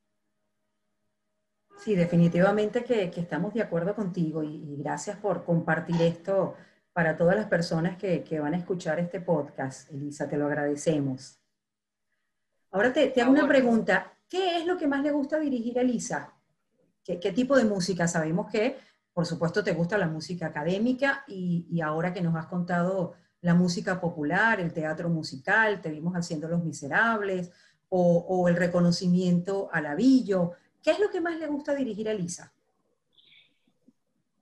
[1.81, 6.55] Sí, definitivamente que, estamos de acuerdo contigo y, gracias por compartir esto
[6.93, 9.91] para todas las personas que, van a escuchar este podcast.
[9.91, 11.39] Elisa, te lo agradecemos.
[12.71, 14.13] Ahora te, hago una pregunta.
[14.29, 16.35] ¿Qué es lo que más le gusta dirigir a Elisa?
[17.03, 18.07] ¿Qué, tipo de música?
[18.07, 18.77] Sabemos que,
[19.15, 23.55] por supuesto, te gusta la música académica y, y ahora que nos has contado la
[23.55, 27.51] música popular, el teatro musical, te vimos haciendo Los Miserables
[27.89, 30.53] o, o el reconocimiento al avillo.
[30.83, 32.53] ¿Qué es lo que más le gusta dirigir a Lisa?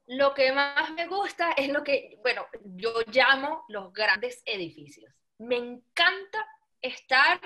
[0.06, 5.12] Lo que más me gusta es lo que, bueno, yo llamo los grandes edificios.
[5.38, 6.46] Me encanta
[6.80, 7.40] estar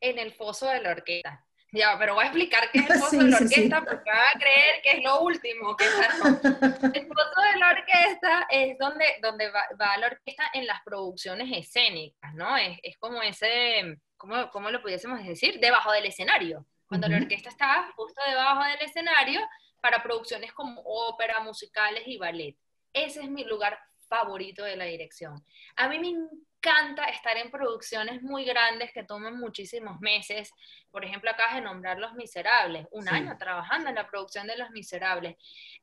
[0.00, 1.44] en el foso de la orquesta.
[1.70, 4.38] Ya, pero voy a explicar qué es el foso de la orquesta porque van a
[4.38, 5.84] creer que es lo último que.
[6.98, 12.32] El foso de la orquesta es donde, donde va, la orquesta en las producciones escénicas,
[12.34, 12.56] ¿no?
[12.56, 15.58] Es, es como ese, ¿cómo, ¿cómo, lo pudiésemos decir?
[15.58, 19.40] Debajo del escenario cuando la orquesta está justo debajo del escenario
[19.80, 22.56] para producciones como ópera, musicales y ballet.
[22.92, 23.76] Ese es mi lugar
[24.08, 25.44] favorito de la dirección.
[25.74, 30.52] A mí me encanta estar en producciones muy grandes que toman muchísimos meses.
[30.92, 34.70] Por ejemplo, acabas de nombrar Los Miserables, un año trabajando en la producción de Los
[34.70, 35.34] Miserables.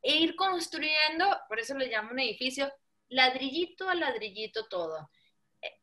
[0.02, 2.72] E ir construyendo, por eso le llamo un edificio,
[3.10, 5.10] ladrillito a ladrillito todo.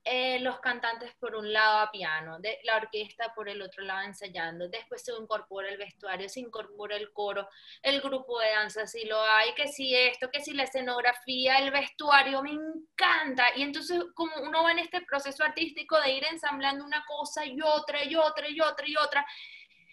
[0.03, 4.03] Eh, los cantantes por un lado a piano, de, la orquesta por el otro lado
[4.03, 7.49] ensayando, después se incorpora el vestuario, se incorpora el coro,
[7.83, 11.71] el grupo de danza si lo hay, que si esto, que si la escenografía, el
[11.71, 13.55] vestuario, me encanta.
[13.55, 17.61] Y entonces como uno va en este proceso artístico de ir ensamblando una cosa y
[17.61, 19.27] otra y otra y otra y otra,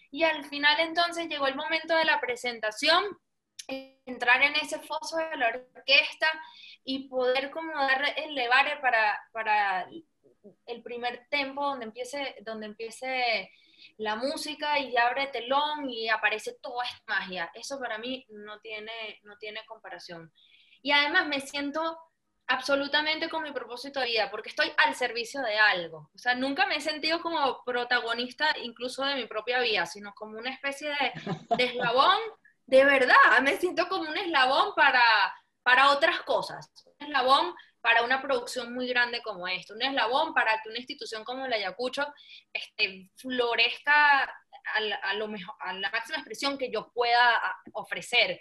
[0.10, 3.04] y al final entonces llegó el momento de la presentación,
[3.67, 6.28] entrar en ese foso de la orquesta
[6.84, 9.88] y poder como dar el levare para, para
[10.65, 13.51] el primer tempo donde empiece, donde empiece
[13.97, 17.51] la música y abre telón y aparece toda esta magia.
[17.54, 20.32] Eso para mí no tiene, no tiene comparación.
[20.82, 21.97] Y además me siento
[22.47, 26.10] absolutamente con mi propósito de vida, porque estoy al servicio de algo.
[26.13, 30.38] O sea, nunca me he sentido como protagonista incluso de mi propia vida, sino como
[30.38, 32.19] una especie de, de eslabón,
[32.67, 35.01] de verdad, me siento como un eslabón para,
[35.63, 36.71] para otras cosas.
[36.99, 41.23] Un eslabón para una producción muy grande como esta, un eslabón para que una institución
[41.23, 42.12] como la Ayacucho
[42.51, 47.39] este, florezca a la, mejor, a la máxima expresión que yo pueda
[47.73, 48.39] ofrecer.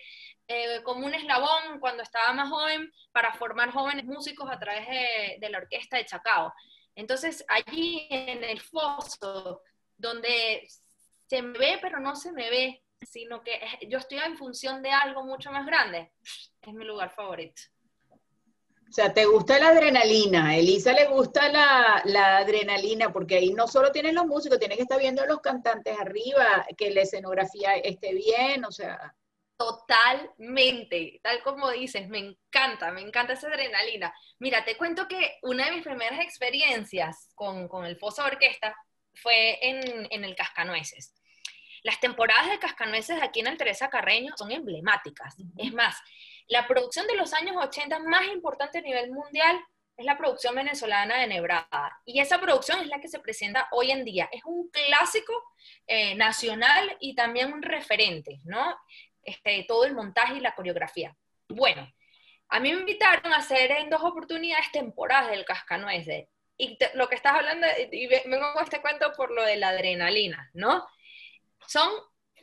[0.49, 5.37] Eh, como un eslabón cuando estaba más joven para formar jóvenes músicos a través de,
[5.41, 6.53] de la orquesta de Chacao.
[6.95, 9.63] Entonces, allí en el foso,
[9.97, 10.67] donde
[11.27, 14.91] se me ve pero no se me ve, sino que yo estoy en función de
[14.91, 16.13] algo mucho más grande,
[16.63, 17.63] es mi lugar favorito.
[18.89, 20.57] O sea, ¿te gusta la adrenalina?
[20.57, 24.83] Elisa le gusta la, la, adrenalina, porque ahí no solo tienen los músicos, tienen que
[24.83, 29.13] estar viendo a los cantantes arriba, que la escenografía esté bien, o sea.
[29.57, 34.15] Totalmente, tal como dices, me encanta, me encanta esa adrenalina.
[34.39, 38.77] Mira, te cuento que una de mis primeras experiencias con, con el Fosa Orquesta
[39.15, 41.15] fue en, en el Cascanueces.
[41.85, 45.37] Las temporadas de Cascanueces aquí en el Teresa Carreño son emblemáticas.
[45.59, 45.97] Es más,
[46.49, 49.61] la producción de los años 80 más importante a nivel mundial
[49.95, 52.01] es la producción venezolana de Nebrada.
[52.07, 54.31] Y esa producción es la que se presenta hoy en día.
[54.33, 55.35] Es un clásico
[55.87, 58.79] eh, nacional y también un referente, ¿no?
[59.23, 61.15] Este, todo el montaje y la coreografía.
[61.51, 61.87] Bueno,
[62.49, 66.29] a mí me invitaron a hacer en dos oportunidades temporadas del Cascanueces.
[66.57, 70.51] Y lo que estás hablando, y vengo con este cuento por lo de la adrenalina,
[70.55, 70.87] ¿no?
[71.67, 71.91] Son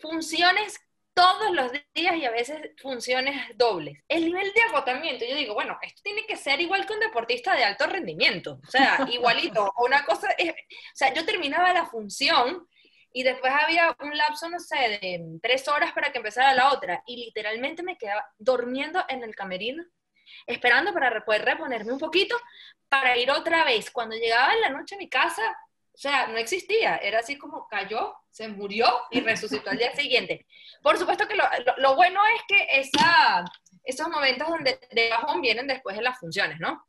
[0.01, 0.79] funciones
[1.13, 3.99] todos los días y a veces funciones dobles.
[4.07, 7.55] El nivel de agotamiento, yo digo, bueno, esto tiene que ser igual que un deportista
[7.55, 9.73] de alto rendimiento, o sea, igualito.
[9.77, 10.53] Una cosa, o
[10.95, 12.67] sea, yo terminaba la función
[13.13, 17.03] y después había un lapso, no sé, de tres horas para que empezara la otra
[17.05, 19.84] y literalmente me quedaba durmiendo en el camerino,
[20.47, 22.38] esperando para poder reponerme un poquito
[22.88, 23.91] para ir otra vez.
[23.91, 25.43] Cuando llegaba en la noche a mi casa,
[25.94, 30.46] o sea, no existía, era así como cayó, se murió y resucitó al día siguiente.
[30.82, 33.44] Por supuesto que lo, bueno es que esa,
[33.84, 36.84] esos momentos donde de bajón vienen después de las funciones, ¿no?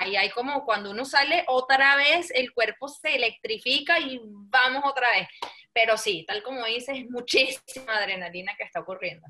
[0.00, 5.08] Ahí hay como cuando uno sale otra vez, el cuerpo se electrifica y vamos otra
[5.10, 5.28] vez.
[5.72, 9.26] Pero sí, tal como dices, es muchísima adrenalina que está ocurriendo.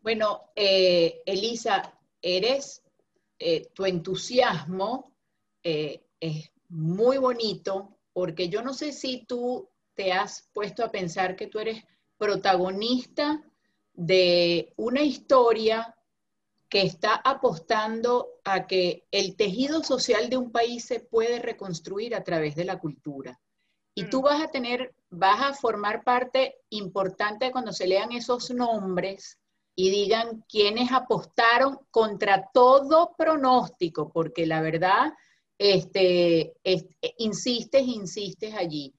[0.00, 2.82] Bueno, eh, Elisa, eres,
[3.38, 5.16] eh, tu entusiasmo
[5.62, 11.36] eh, es muy bonito porque yo no sé si tú te has puesto a pensar
[11.36, 11.84] que tú eres
[12.18, 13.42] protagonista
[13.92, 15.94] de una historia
[16.68, 22.24] que está apostando a que el tejido social de un país se puede reconstruir a
[22.24, 23.40] través de la cultura.
[23.94, 24.24] Y tú mm.
[24.24, 29.38] vas a tener, vas a formar parte importante cuando se lean esos nombres
[29.74, 35.12] y digan quiénes apostaron contra todo pronóstico, porque la verdad,
[35.58, 36.54] este,
[37.18, 38.94] insistes, insistes allí.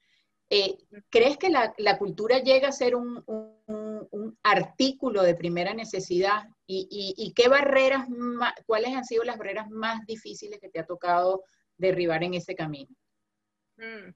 [0.50, 0.78] Eh,
[1.10, 3.24] ¿Crees que la, cultura llega a ser un,
[4.44, 6.46] artículo de primera necesidad?
[6.66, 8.08] ¿Y, qué barreras,
[8.66, 11.44] cuáles han sido las barreras más difíciles que te ha tocado
[11.76, 12.90] derribar en ese camino?
[13.78, 14.14] Mm.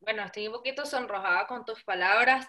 [0.00, 2.48] Bueno, estoy un poquito sonrojada con tus palabras.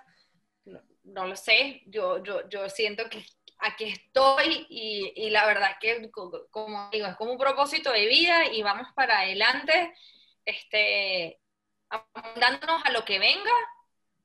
[1.04, 3.26] No, lo sé, yo, yo, yo siento que
[3.62, 8.52] aquí estoy y, y la verdad que, como digo, es como un propósito de vida
[8.52, 9.94] y vamos para adelante.
[10.44, 11.40] Este,
[12.40, 13.52] dándonos a lo que venga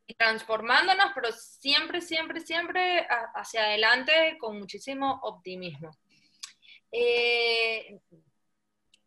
[0.06, 5.90] y transformándonos, pero siempre, siempre, siempre hacia adelante con muchísimo optimismo.
[6.92, 8.00] Eh,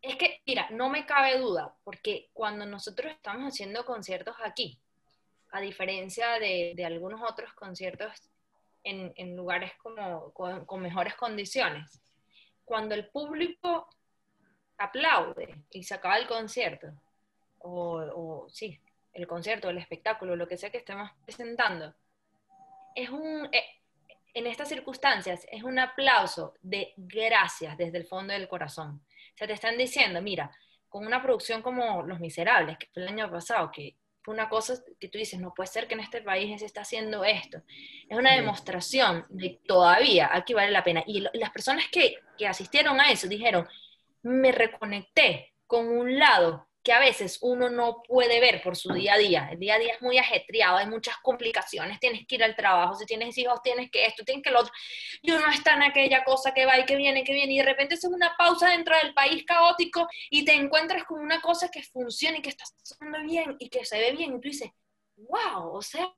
[0.02, 4.78] es que, mira, no me cabe duda, porque cuando nosotros estamos haciendo conciertos aquí,
[5.52, 8.12] a diferencia de, algunos otros conciertos
[8.84, 12.00] en, lugares como, con, con mejores condiciones,
[12.64, 13.88] cuando el público
[14.78, 16.88] aplaude y se acaba el concierto,
[17.58, 18.80] o, sí,
[19.12, 21.94] el concierto, el espectáculo, lo que sea que estemos presentando,
[22.94, 23.64] es un, eh,
[24.34, 29.02] en estas circunstancias, es un aplauso de gracias desde el fondo del corazón.
[29.34, 30.50] O sea, te están diciendo, mira,
[30.88, 33.96] con una producción como Los Miserables, que fue el año pasado, que
[34.26, 37.24] una cosa que tú dices, no puede ser que en este país se está haciendo
[37.24, 37.62] esto.
[38.08, 41.02] Es una demostración de que todavía aquí vale la pena.
[41.06, 43.66] Y las personas que, que asistieron a eso dijeron,
[44.22, 49.14] me reconecté con un lado que a veces uno no puede ver por su día
[49.14, 49.48] a día.
[49.52, 52.94] El día a día es muy ajetreado, hay muchas complicaciones, tienes que ir al trabajo,
[52.94, 54.72] si tienes hijos tienes que esto, tienes que lo otro,
[55.20, 57.64] y uno está en aquella cosa que va y que viene, que viene, y de
[57.64, 61.82] repente es una pausa dentro del país caótico y te encuentras con una cosa que
[61.82, 64.70] funciona y que está sonando bien y que se ve bien, y tú dices,
[65.16, 66.10] wow, o sea,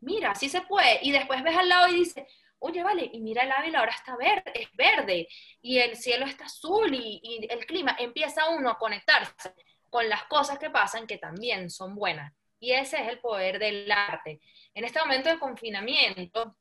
[0.00, 2.24] mira, sí se puede, y después ves al lado y dices,
[2.60, 5.28] oye, vale, y mira el Ávila ahora está verde, es verde,
[5.62, 9.54] y el cielo está azul, y, el clima, empieza uno a conectarse
[9.90, 12.32] con las cosas que pasan que también son buenas.
[12.60, 14.40] Y ese es el poder del arte.
[14.74, 16.56] En este momento de confinamiento,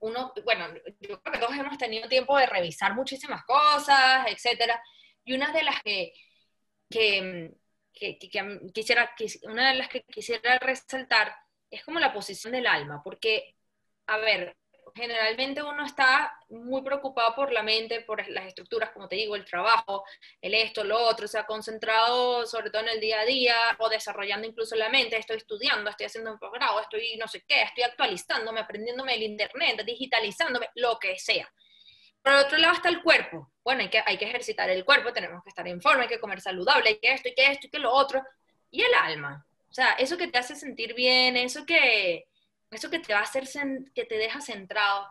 [0.00, 0.68] uno, bueno,
[1.00, 4.82] yo creo que todos hemos tenido tiempo de revisar muchísimas cosas, etcétera,
[5.24, 6.12] y una de las que,
[6.90, 7.52] que,
[7.92, 8.18] que,
[8.74, 9.14] quisiera,
[9.44, 11.34] una de las que quisiera resaltar
[11.70, 13.56] es como la posición del alma, porque,
[14.06, 14.56] a ver,
[14.94, 19.44] generalmente uno está muy preocupado por la mente, por las estructuras, como te digo, el
[19.44, 20.04] trabajo,
[20.40, 23.88] el esto, lo otro, o sea, concentrado sobre todo en el día a día o
[23.88, 27.84] desarrollando incluso la mente, estoy estudiando, estoy haciendo un posgrado, estoy no sé qué, estoy
[27.84, 31.50] actualizándome, aprendiéndome el internet, digitalizándome, lo que sea.
[32.22, 33.50] Por otro lado está el cuerpo.
[33.64, 36.20] Bueno, hay que, hay que ejercitar el cuerpo, tenemos que estar en forma, hay que
[36.20, 38.22] comer saludable, hay que esto, y que esto, y que lo otro.
[38.70, 39.44] Y el alma.
[39.68, 42.26] O sea, eso que te hace sentir bien, eso que,
[42.72, 43.44] eso que te va a hacer,
[43.94, 45.06] que te deja centrado.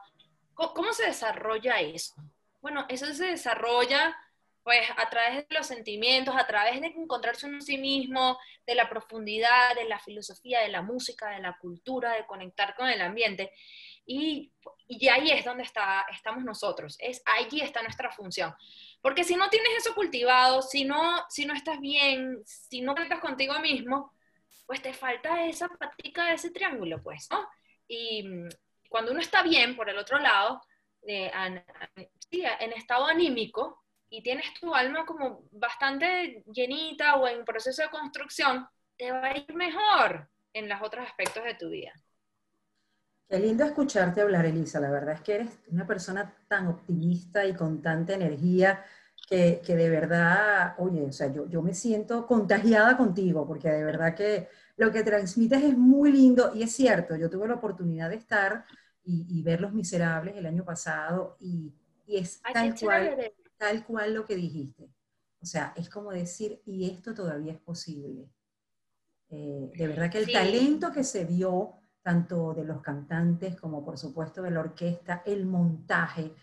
[0.54, 2.16] ¿Cómo, se desarrolla eso?
[2.62, 4.16] Bueno, eso se desarrolla
[4.64, 8.38] pues a través de los sentimientos, a través de encontrarse en sí mismo,
[8.68, 12.88] de la profundidad, de la filosofía, de la música, de la cultura, de conectar con
[12.88, 13.52] el ambiente.
[14.06, 14.52] Y,
[14.88, 18.54] y ahí es donde está, estamos nosotros, es, allí está nuestra función.
[19.02, 23.20] Porque si no tienes eso cultivado, si no, si no estás bien, si no conectas
[23.20, 24.14] contigo mismo,
[24.72, 27.46] pues te falta esa patica de ese triángulo, pues, ¿no?
[27.90, 28.48] Y mm,
[28.88, 30.62] cuando uno está bien, por el otro lado,
[31.02, 31.62] en,
[32.78, 38.66] estado anímico, y tienes tu alma como bastante llenita o en proceso de construcción,
[38.96, 41.92] te va a ir mejor en los otros aspectos de tu vida.
[43.28, 44.80] Qué lindo escucharte hablar, Elisa.
[44.80, 48.86] La verdad es que eres una persona tan optimista y con tanta energía
[49.32, 53.86] que, que de verdad, oye, o sea, yo, yo me siento contagiada contigo, porque de
[53.86, 58.10] verdad que lo que transmites es muy lindo y es cierto, yo tuve la oportunidad
[58.10, 58.66] de estar
[59.06, 61.74] y, ver Los Miserables el año pasado y,
[62.08, 64.90] es tal, cual, tal cual lo que dijiste.
[65.42, 68.30] O sea, es como decir, y esto todavía es posible.
[69.30, 73.98] Eh, de verdad que el talento que se vio, tanto de los cantantes como por
[73.98, 76.34] supuesto de la orquesta, el montaje,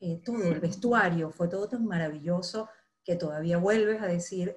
[0.00, 2.68] eh, todo el vestuario, fue todo tan maravilloso
[3.04, 4.56] que todavía vuelves a decir,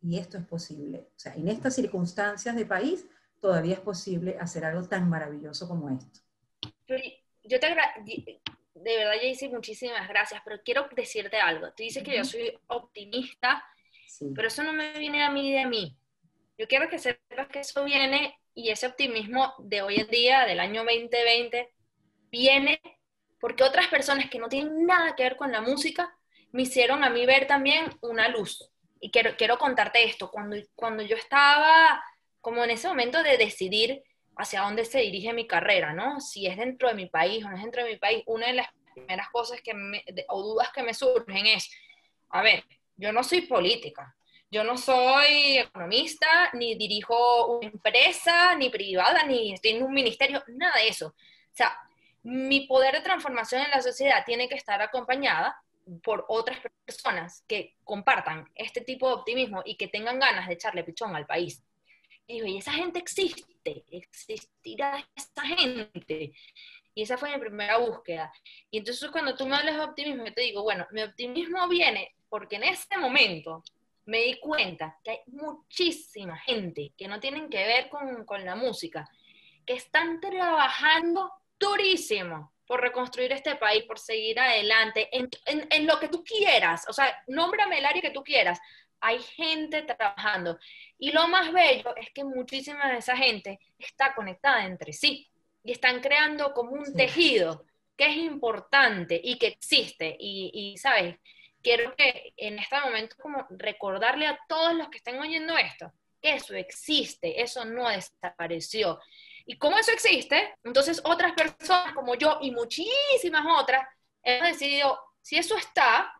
[0.00, 1.08] y esto es posible.
[1.16, 3.06] O sea, en estas circunstancias de país
[3.40, 6.20] todavía es posible hacer algo tan maravilloso como esto.
[7.44, 7.68] Yo te
[8.86, 11.68] de verdad, Jaycee, muchísimas gracias, pero quiero decirte algo.
[11.68, 13.64] Tú dices que yo soy optimista
[14.34, 15.96] Pero eso no me viene a mí de mí.
[16.58, 20.60] Yo quiero que sepas que eso viene y ese optimismo de hoy en día, del
[20.60, 21.74] año 2020,
[22.30, 22.80] viene
[23.46, 26.12] porque otras personas que no tienen nada que ver con la música
[26.50, 28.72] me hicieron a mí ver también una luz.
[29.00, 32.02] Y quiero, quiero contarte esto, cuando, cuando yo estaba
[32.40, 34.02] como en ese momento de decidir
[34.36, 36.20] hacia dónde se dirige mi carrera, ¿no?
[36.20, 38.54] Si es dentro de mi país o no es dentro de mi país, una de
[38.54, 41.70] las primeras cosas que me, o dudas que me surgen es,
[42.30, 42.64] a ver,
[42.96, 44.16] yo no soy política,
[44.50, 50.42] yo no soy economista, ni dirijo una empresa, ni privada, ni estoy en un ministerio,
[50.48, 51.06] nada de eso.
[51.06, 51.78] O sea,
[52.26, 55.62] mi poder de transformación en la sociedad tiene que estar acompañada
[56.02, 60.82] por otras personas que compartan este tipo de optimismo y que tengan ganas de echarle
[60.82, 61.62] pichón al país.
[62.26, 66.32] Y esa gente existe, existirá esa gente.
[66.96, 68.32] Y esa fue mi primera búsqueda.
[68.72, 72.16] Y entonces cuando tú me hablas de optimismo, yo te digo, bueno, mi optimismo viene
[72.28, 73.62] porque en ese momento
[74.06, 78.56] me di cuenta que hay muchísima gente que no tienen que ver con, con la
[78.56, 79.08] música,
[79.64, 86.00] que están trabajando durísimo por reconstruir este país, por seguir adelante, en, en, en, lo
[86.00, 88.58] que tú quieras, o sea, nómbrame el área que tú quieras,
[89.00, 90.58] hay gente trabajando.
[90.98, 95.30] Y lo más bello es que muchísima de esa gente está conectada entre sí
[95.62, 97.64] y están creando como un tejido
[97.96, 100.16] que es importante y que existe.
[100.18, 101.16] Y, y, ¿sabes?
[101.62, 106.34] Quiero que en este momento como recordarle a todos los que estén oyendo esto, que
[106.34, 109.00] eso existe, eso no desapareció.
[109.46, 113.86] Y como eso existe, entonces otras personas como yo y muchísimas otras
[114.24, 116.12] hemos decidido, si eso está,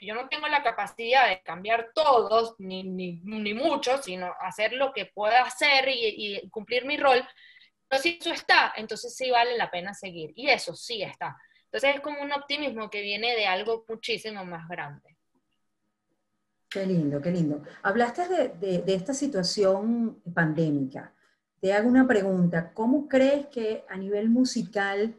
[0.00, 5.06] yo no tengo la capacidad de cambiar todos, ni, ni, mucho, sino hacer lo que
[5.06, 7.22] pueda hacer y, cumplir mi rol.
[7.88, 10.32] Pero si eso está, entonces sí vale la pena seguir.
[10.34, 11.36] Y eso sí está.
[11.64, 15.16] Entonces es como un optimismo que viene de algo muchísimo más grande.
[16.68, 17.62] Qué lindo, qué lindo.
[17.82, 21.15] Hablaste de, de esta situación pandémica.
[21.66, 22.72] Te hago una pregunta.
[22.72, 25.16] ¿Cómo crees que a nivel musical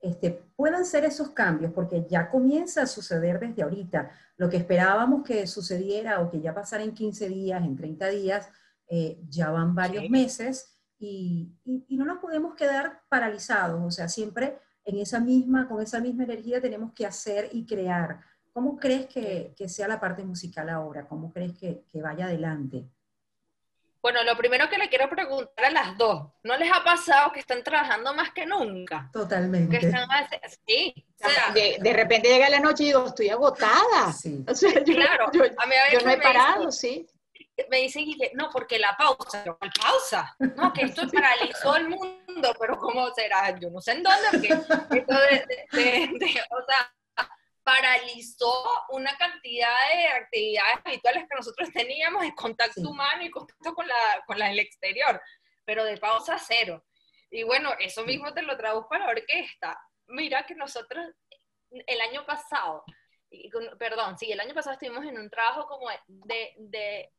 [0.00, 4.10] este, puedan ser esos cambios, porque ya comienza a suceder desde ahorita.
[4.38, 8.48] Lo que esperábamos que sucediera o que ya pasara en 15 días, en 30 días,
[8.88, 10.08] eh, ya van varios sí.
[10.08, 15.68] meses y, y, y, no nos podemos quedar paralizados, o sea, siempre en esa misma,
[15.68, 18.20] con esa misma energía tenemos que hacer y crear.
[18.54, 21.06] ¿Cómo crees que, que sea la parte musical ahora?
[21.06, 22.88] ¿Cómo crees que, que vaya adelante?
[24.02, 27.40] Bueno, lo primero que le quiero preguntar a las dos, ¿no les ha pasado que
[27.40, 29.10] están trabajando más que nunca?
[29.12, 29.78] Totalmente.
[29.78, 30.28] Que están más,
[30.66, 30.94] sí.
[31.22, 34.10] O sea, de, de, repente llega la noche y digo, estoy agotada.
[34.12, 34.42] Sí.
[34.48, 37.06] O sea, yo, claro, yo, a mí a yo no he parado, dicen, sí.
[37.68, 40.34] Me dicen que no, porque la pausa, ¿cuál pausa?
[40.56, 43.58] No, que esto paralizó el mundo, pero ¿cómo será?
[43.58, 46.90] Yo no sé en dónde, porque esto de, de, de o sea,
[47.62, 48.52] paralizó
[48.90, 52.86] una cantidad de actividades habituales que nosotros teníamos de contacto sí.
[52.86, 55.20] humano y contacto con la, con la, el exterior,
[55.64, 56.84] pero de pausa cero.
[57.30, 59.78] Y bueno, eso mismo te lo traduzco a la orquesta.
[60.08, 61.06] Mira que nosotros
[61.70, 62.84] el año pasado,
[63.78, 67.12] perdón, sí, el año pasado estuvimos en un trabajo como de, de,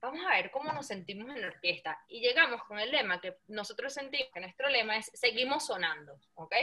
[0.00, 1.98] vamos a ver cómo nos sentimos en la orquesta.
[2.08, 6.54] Y llegamos con el lema que nosotros sentimos que nuestro lema es seguimos sonando, ¿ok?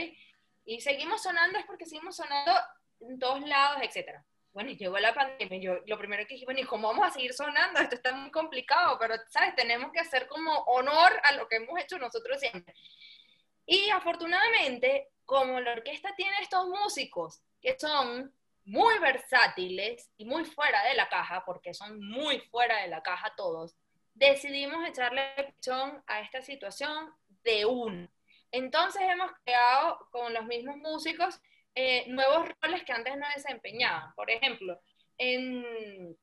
[0.64, 2.52] Y seguimos sonando es porque seguimos sonando
[3.00, 4.24] en todos lados, etcétera.
[4.52, 7.10] Bueno, y llegó la pandemia, yo lo primero que dije, bueno, ¿y cómo vamos a
[7.10, 7.80] seguir sonando?
[7.80, 9.56] Esto está muy complicado, pero, ¿sabes?
[9.56, 12.72] Tenemos que hacer como honor a lo que hemos hecho nosotros siempre.
[13.66, 18.32] Y afortunadamente, como la orquesta tiene estos músicos que son
[18.64, 23.34] muy versátiles y muy fuera de la caja, porque son muy fuera de la caja
[23.36, 23.76] todos,
[24.14, 28.08] decidimos echarle pichón a esta situación de uno.
[28.52, 31.40] Entonces hemos creado con los mismos músicos
[31.74, 34.14] eh, nuevos roles que antes no desempeñaban.
[34.14, 34.80] Por ejemplo,
[35.18, 36.16] en,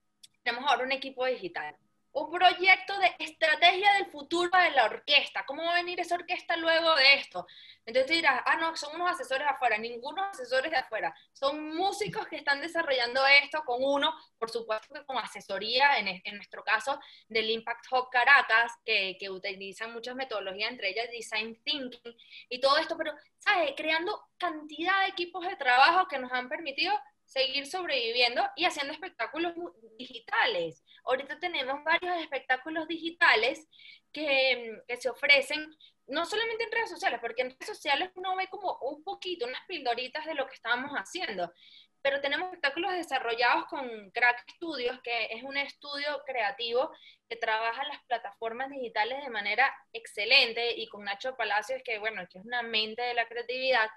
[0.43, 1.75] tenemos ahora un equipo digital,
[2.13, 5.45] un proyecto de estrategia del futuro de la orquesta.
[5.45, 7.47] ¿Cómo va a venir esa orquesta luego de esto?
[7.85, 11.15] Entonces dirás, ah, no, son unos asesores de afuera, ningunos asesores de afuera.
[11.31, 16.35] Son músicos que están desarrollando esto con uno, por supuesto que con asesoría, en, en
[16.35, 16.99] nuestro caso,
[17.29, 22.15] del Impact Hub Caracas, que, que, utilizan muchas metodologías, entre ellas Design Thinking
[22.49, 23.73] y todo esto, pero, ¿sabes?
[23.77, 26.93] Creando cantidad de equipos de trabajo que nos han permitido
[27.31, 29.53] seguir sobreviviendo y haciendo espectáculos
[29.97, 30.83] digitales.
[31.05, 33.69] Ahorita tenemos varios espectáculos digitales
[34.11, 35.65] que, que, se ofrecen
[36.07, 39.65] no solamente en redes sociales, porque en redes sociales uno ve como un poquito, unas
[39.65, 41.53] pildoritas de lo que estábamos haciendo,
[42.01, 46.91] pero tenemos espectáculos desarrollados con Crack Studios, que es un estudio creativo
[47.29, 52.39] que trabaja las plataformas digitales de manera excelente, y con Nacho Palacios, que bueno, que
[52.39, 53.89] es una mente de la creatividad,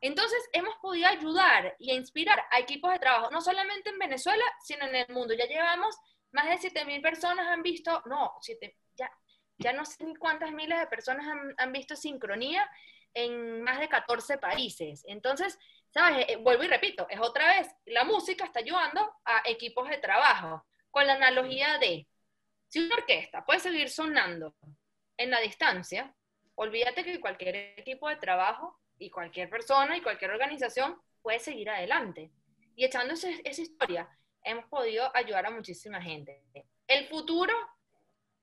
[0.00, 4.86] entonces, hemos podido ayudar y inspirar a equipos de trabajo, no solamente en Venezuela, sino
[4.86, 5.34] en el mundo.
[5.34, 5.96] Ya llevamos
[6.30, 8.34] más de 7.000 personas han visto, no,
[8.96, 9.10] ya,
[9.56, 12.68] ya no sé cuántas miles de personas han, han visto sincronía
[13.14, 15.04] en más de 14 países.
[15.08, 15.58] Entonces,
[15.90, 16.26] ¿sabes?
[16.28, 20.64] Eh, vuelvo y repito, es otra vez, la música está ayudando a equipos de trabajo,
[20.90, 22.06] con la analogía de,
[22.68, 24.54] si una orquesta puede seguir sonando
[25.16, 26.14] en la distancia,
[26.54, 32.30] olvídate que cualquier equipo de trabajo y cualquier persona y cualquier organización puede seguir adelante.
[32.74, 33.30] Y echando esa
[33.62, 34.08] historia,
[34.42, 36.42] hemos podido ayudar a muchísima gente.
[36.86, 37.52] El futuro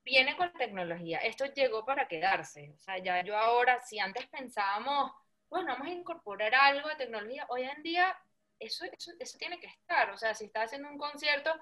[0.04, 1.18] viene con tecnología.
[1.18, 2.72] Esto llegó para quedarse.
[2.74, 5.10] O sea, ya yo ahora, si antes pensábamos,
[5.48, 8.16] bueno, vamos a incorporar algo de tecnología, hoy en día
[8.58, 10.10] eso, eso, eso tiene que estar.
[10.10, 11.52] O sea, si estás haciendo un concierto,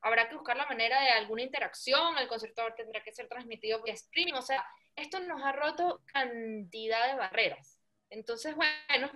[0.00, 3.94] habrá que buscar la manera de alguna interacción, el concierto tendrá que ser transmitido vía
[3.94, 4.34] streaming.
[4.34, 4.64] O sea,
[4.96, 7.73] esto nos ha roto cantidad de barreras.
[8.14, 9.10] Entonces, bueno,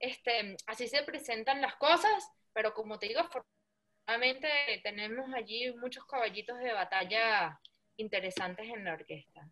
[0.00, 4.48] este, así se presentan las cosas, pero como te digo, afortunadamente
[4.82, 7.60] tenemos allí muchos caballitos de batalla
[7.96, 9.48] interesantes en la orquesta.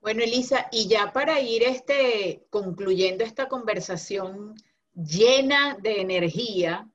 [0.00, 4.54] Bueno, Elisa, y ya para ir este, concluyendo esta conversación
[4.94, 6.88] llena de energía,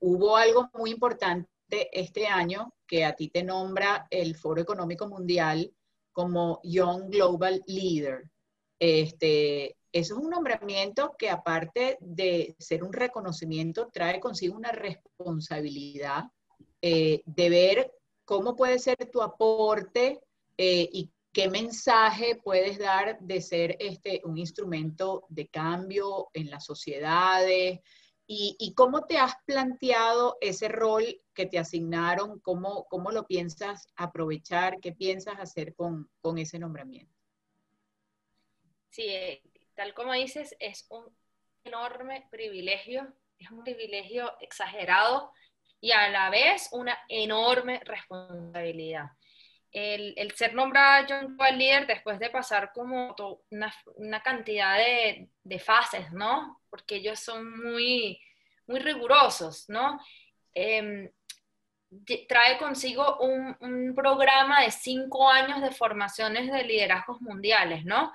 [0.00, 5.72] hubo algo muy importante este año que a ti te nombra el Foro Económico Mundial
[6.12, 8.30] como Young Global Leader.
[8.78, 16.24] Este, eso es un nombramiento que aparte de ser un reconocimiento, trae consigo una responsabilidad
[16.82, 17.92] eh, de ver
[18.24, 20.20] cómo puede ser tu aporte
[20.56, 26.64] eh, y qué mensaje puedes dar de ser este, un instrumento de cambio en las
[26.64, 27.80] sociedades
[28.26, 31.04] y, cómo te has planteado ese rol
[31.34, 37.13] que te asignaron, cómo, cómo lo piensas aprovechar, qué piensas hacer con, con ese nombramiento.
[38.94, 39.42] Sí, eh,
[39.74, 41.04] tal como dices, es un
[41.64, 45.32] enorme privilegio, es un privilegio exagerado
[45.80, 49.06] y a la vez una enorme responsabilidad.
[49.72, 53.16] El, ser nombrado John Global Leader después de pasar como
[53.50, 56.60] una, cantidad de, fases, ¿no?
[56.70, 58.20] Porque ellos son muy,
[58.68, 59.98] muy rigurosos, ¿no?
[60.54, 61.10] Eh,
[62.28, 68.12] trae consigo un, un, programa de cinco años de formaciones de liderazgos mundiales, ¿no?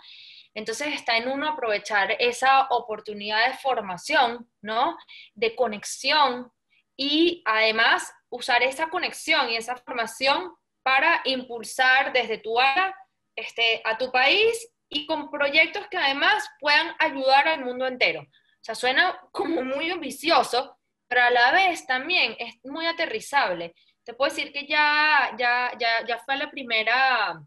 [0.54, 4.98] Entonces está en uno aprovechar esa oportunidad de formación, ¿no?
[5.34, 6.52] De conexión
[6.98, 12.96] y además usar esa conexión y esa formación para impulsar desde tu área
[13.36, 18.22] este, a tu país y con proyectos que además puedan ayudar al mundo entero.
[18.22, 20.78] O sea, suena como muy ambicioso,
[21.08, 23.76] pero a la vez también es muy aterrizable.
[24.04, 27.42] Te puedo decir que ya, ya, ya, ya fue la primera,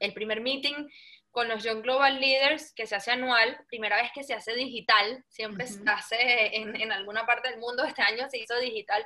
[0.00, 0.86] el primer meeting
[1.34, 5.24] con los Young Global Leaders, que se hace anual, primera vez que se hace digital,
[5.28, 9.04] siempre se hace en, en, alguna parte del mundo, este año se hizo digital,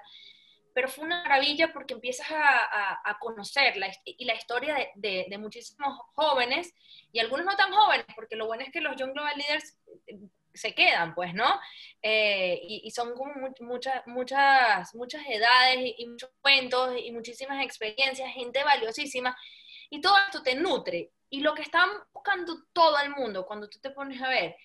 [0.75, 5.39] pero fue una maravilla porque empiezas a, a, conocer la, y la historia de, de,
[5.39, 6.75] muchísimos jóvenes,
[7.13, 10.19] y algunos no tan jóvenes, porque lo bueno es que los Young Global Leaders eh,
[10.53, 11.59] se quedan, pues, ¿no?
[12.03, 17.65] Eh, y, y, son como muchas, muchas, muchas edades y, y muchos cuentos y muchísimas
[17.65, 19.35] experiencias, gente valiosísima,
[19.89, 23.79] y todo esto te nutre y lo que están buscando todo el mundo cuando tú
[23.81, 24.57] te pones a ver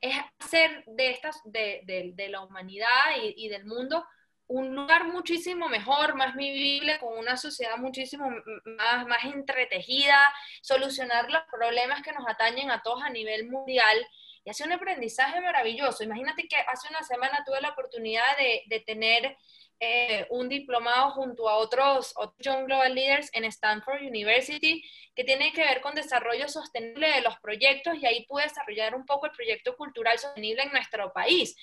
[0.00, 1.82] es hacer de, estas, de,
[2.14, 4.04] de, la humanidad y, y, del mundo
[4.46, 8.30] un lugar muchísimo mejor, más vivible, con una sociedad muchísimo
[8.64, 10.18] más, más entretejida,
[10.62, 14.06] solucionar los problemas que nos atañen a todos a nivel mundial
[14.44, 16.02] y hace un aprendizaje maravilloso.
[16.02, 19.36] Imagínate que hace una semana tuve la oportunidad de, de tener
[19.80, 24.82] eh, un diplomado junto a otros, otros Young Global Leaders en Stanford University
[25.14, 29.06] que tiene que ver con desarrollo sostenible de los proyectos y ahí pude desarrollar un
[29.06, 31.56] poco el proyecto cultural sostenible en nuestro país.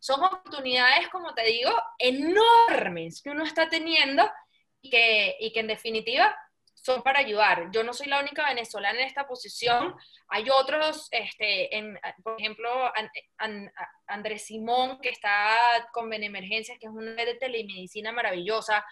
[0.00, 4.30] Son oportunidades, como te digo, enormes que uno está teniendo
[4.82, 6.36] que, y que en definitiva
[6.82, 7.70] son para ayudar.
[7.72, 9.94] Yo no soy la única venezolana en esta posición.
[10.28, 12.70] Hay otros, este, en, por ejemplo,
[14.06, 18.84] Andrés Simón, que está con Benemergencias, que es una red de telemedicina maravillosa.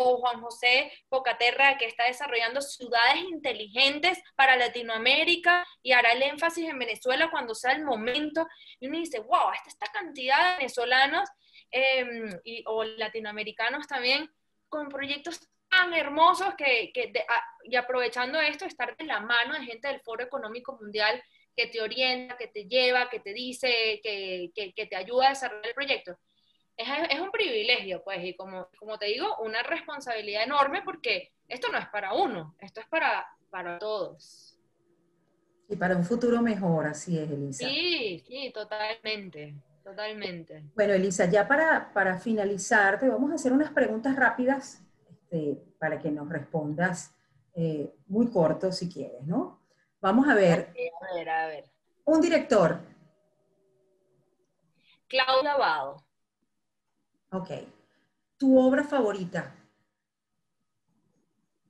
[0.00, 6.68] O Juan José Pocaterra, que está desarrollando ciudades inteligentes para Latinoamérica y hará el énfasis
[6.68, 8.46] en Venezuela cuando sea el momento.
[8.78, 11.28] Y uno dice, wow, esta, esta cantidad de venezolanos
[11.72, 12.06] eh,
[12.44, 14.30] y, o latinoamericanos también
[14.68, 17.12] con proyectos tan hermosos que, que
[17.64, 21.22] y aprovechando esto, estar de la mano de gente del Foro Económico Mundial
[21.54, 25.66] que te orienta, que te lleva, que te dice, que, que te ayuda a desarrollar
[25.66, 26.18] el proyecto.
[26.76, 31.68] Es, es, un privilegio, pues, y como, como te digo, una responsabilidad enorme porque esto
[31.72, 34.56] no es para uno, esto es para, para todos.
[35.68, 37.68] Y para un futuro mejor, así es, Elisa.
[37.68, 39.54] Sí, sí, totalmente.
[39.82, 40.64] Totalmente.
[40.76, 44.84] Bueno, Elisa, ya para, para finalizar, te vamos a hacer unas preguntas rápidas
[45.30, 47.14] este, para que nos respondas
[47.54, 49.60] eh, muy corto si quieres, ¿no?
[50.00, 50.72] Vamos a ver.
[51.10, 51.70] a ver, a ver.
[52.04, 52.80] Un director.
[55.06, 56.04] Claudia Lavado.
[57.32, 57.50] Ok.
[58.38, 59.54] ¿Tu obra favorita?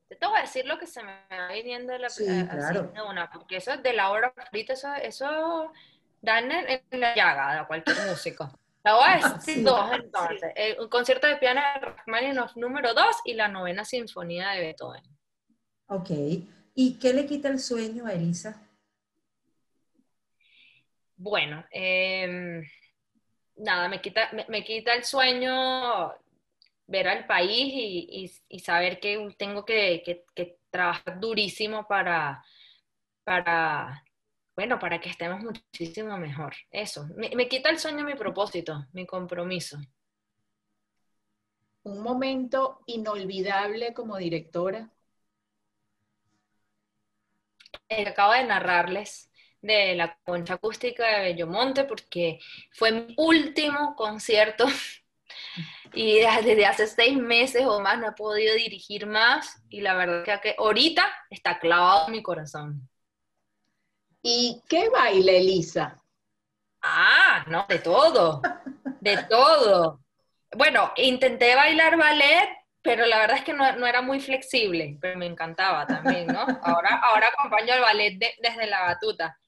[0.09, 2.83] Te tengo que decir lo que se me va viniendo de la Sí, eh, claro.
[2.85, 5.73] de una, porque eso es de la obra favorita, eso, eso
[6.21, 8.51] da en, en la llaga de cualquier músico.
[8.85, 9.62] La voy a decir Sí.
[9.62, 10.53] dos entonces.
[10.55, 15.03] El, un concierto de piano de Rachmaninoff número 2 y la novena sinfonía de Beethoven.
[15.89, 16.11] Ok.
[16.74, 18.62] ¿Y qué le quita el sueño a Elisa?
[21.16, 22.62] Bueno, em,
[23.57, 26.12] nada, me quita, me, me quita el sueño
[26.87, 32.45] ver al país y, y- y saber que tengo que, que- que trabajar durísimo para,
[33.24, 34.05] para,
[34.59, 36.53] bueno, para que estemos muchísimo mejor.
[36.73, 39.79] Eso, me, me quita el sueño mi propósito, mi compromiso.
[41.85, 44.91] Un momento inolvidable como directora.
[47.89, 49.31] Eh, acabo de narrarles
[49.63, 52.41] de la concha acústica de Bellomonte porque
[52.73, 54.67] fue mi último concierto
[55.95, 60.25] y desde hace seis meses o más no he podido dirigir más y la verdad
[60.25, 62.89] que que ahorita está clavado en mi corazón.
[64.23, 65.97] ¿Y qué baila Elisa?
[66.83, 68.43] Ah, no, de todo,
[69.01, 70.01] de todo.
[70.57, 72.49] Bueno, intenté bailar ballet,
[72.83, 76.41] pero la verdad es que no, era muy flexible, pero me encantaba también, ¿no?
[76.62, 79.39] Ahora, ahora acompaño al ballet de- desde la batuta,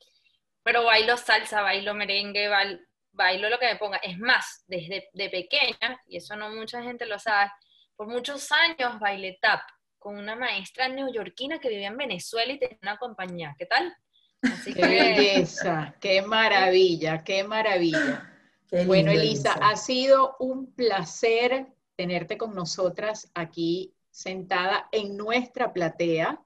[0.62, 3.98] pero bailo salsa, bailo merengue, bail- bailo lo que me ponga.
[3.98, 7.50] Es más, desde de pequeña, y eso no mucha gente lo sabe,
[7.96, 9.62] por muchos años bailé tap
[9.98, 13.54] con una maestra neoyorquina que vivía en Venezuela y tenía una compañía.
[13.58, 13.94] ¿Qué tal?
[14.42, 14.88] Así Qué que...
[14.88, 18.26] belleza, qué maravilla, qué maravilla.
[18.68, 21.66] Qué Bueno, lindo, Elisa, ha sido un placer
[21.96, 26.40] tenerte con nosotras aquí sentada en nuestra platea.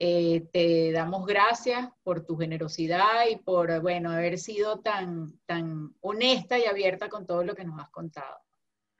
[0.00, 6.58] Eh, te damos gracias por tu generosidad y por, bueno, haber sido tan, tan honesta
[6.58, 8.38] y abierta con todo lo que nos has contado.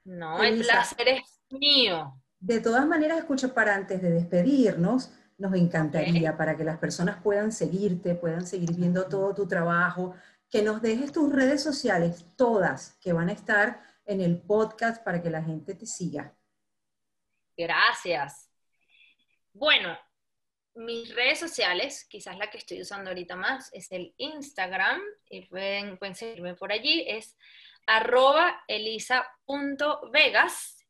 [0.03, 0.73] No, el Elisa.
[0.73, 2.21] placer es mío.
[2.39, 7.51] De todas maneras, escucha, para antes de despedirnos, nos encantaría para que las personas puedan
[7.51, 10.13] seguirte, puedan seguir viendo todo tu trabajo,
[10.49, 15.21] que nos dejes tus redes sociales, todas, que van a estar en el podcast para
[15.21, 16.35] que la gente te siga.
[17.55, 18.51] Gracias.
[19.53, 19.97] Bueno,
[20.75, 25.97] mis redes sociales, quizás la que estoy usando ahorita más, es el Instagram, y pueden,
[25.97, 27.37] pueden seguirme por allí, es
[27.87, 30.05] arroba elisa.vegas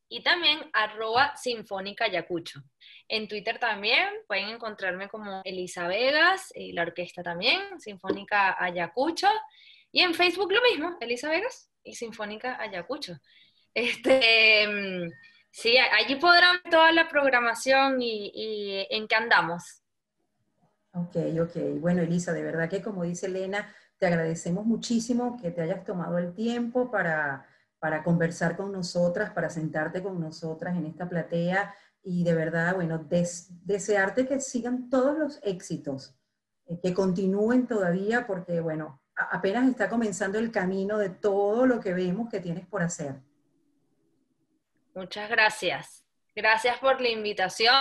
[0.10, 2.62] y también arroba sinfónica yacucho.
[3.08, 9.28] En Twitter también pueden encontrarme como Elisa Vegas y la orquesta también, Sinfónica Ayacucho.
[9.92, 13.18] Y en Facebook lo mismo, Elisa Vegas y Sinfónica Ayacucho.
[13.74, 15.12] Este, mm,
[15.52, 19.84] sí, allí podrán toda la programación y, y en qué andamos.
[20.94, 21.80] Ok, ok.
[21.80, 26.18] Bueno, Elisa, de verdad que como dice Elena, te agradecemos muchísimo que te hayas tomado
[26.18, 27.46] el tiempo para,
[27.80, 31.74] para conversar con nosotras, para sentarte con nosotras en esta platea
[32.04, 36.16] y de verdad, bueno, des- desearte que sigan todos los éxitos,
[36.68, 41.94] eh, que continúen todavía porque, bueno, apenas está comenzando el camino de todo lo que
[41.94, 43.16] vemos que tienes por hacer.
[44.96, 46.06] Muchas gracias.
[46.36, 47.74] Gracias por la invitación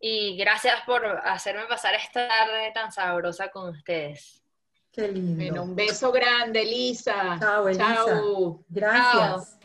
[0.00, 4.43] y gracias por hacerme pasar esta tarde tan sabrosa con ustedes.
[4.94, 5.36] Qué lindo.
[5.36, 7.36] Bueno, un beso grande, Elisa.
[7.40, 7.94] Chao, Elisa.
[7.94, 8.64] Chao.
[8.68, 9.56] Gracias.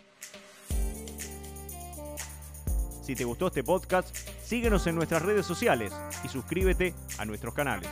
[3.04, 7.90] Si te gustó este podcast, síguenos en nuestras redes sociales y suscríbete a nuestros canales.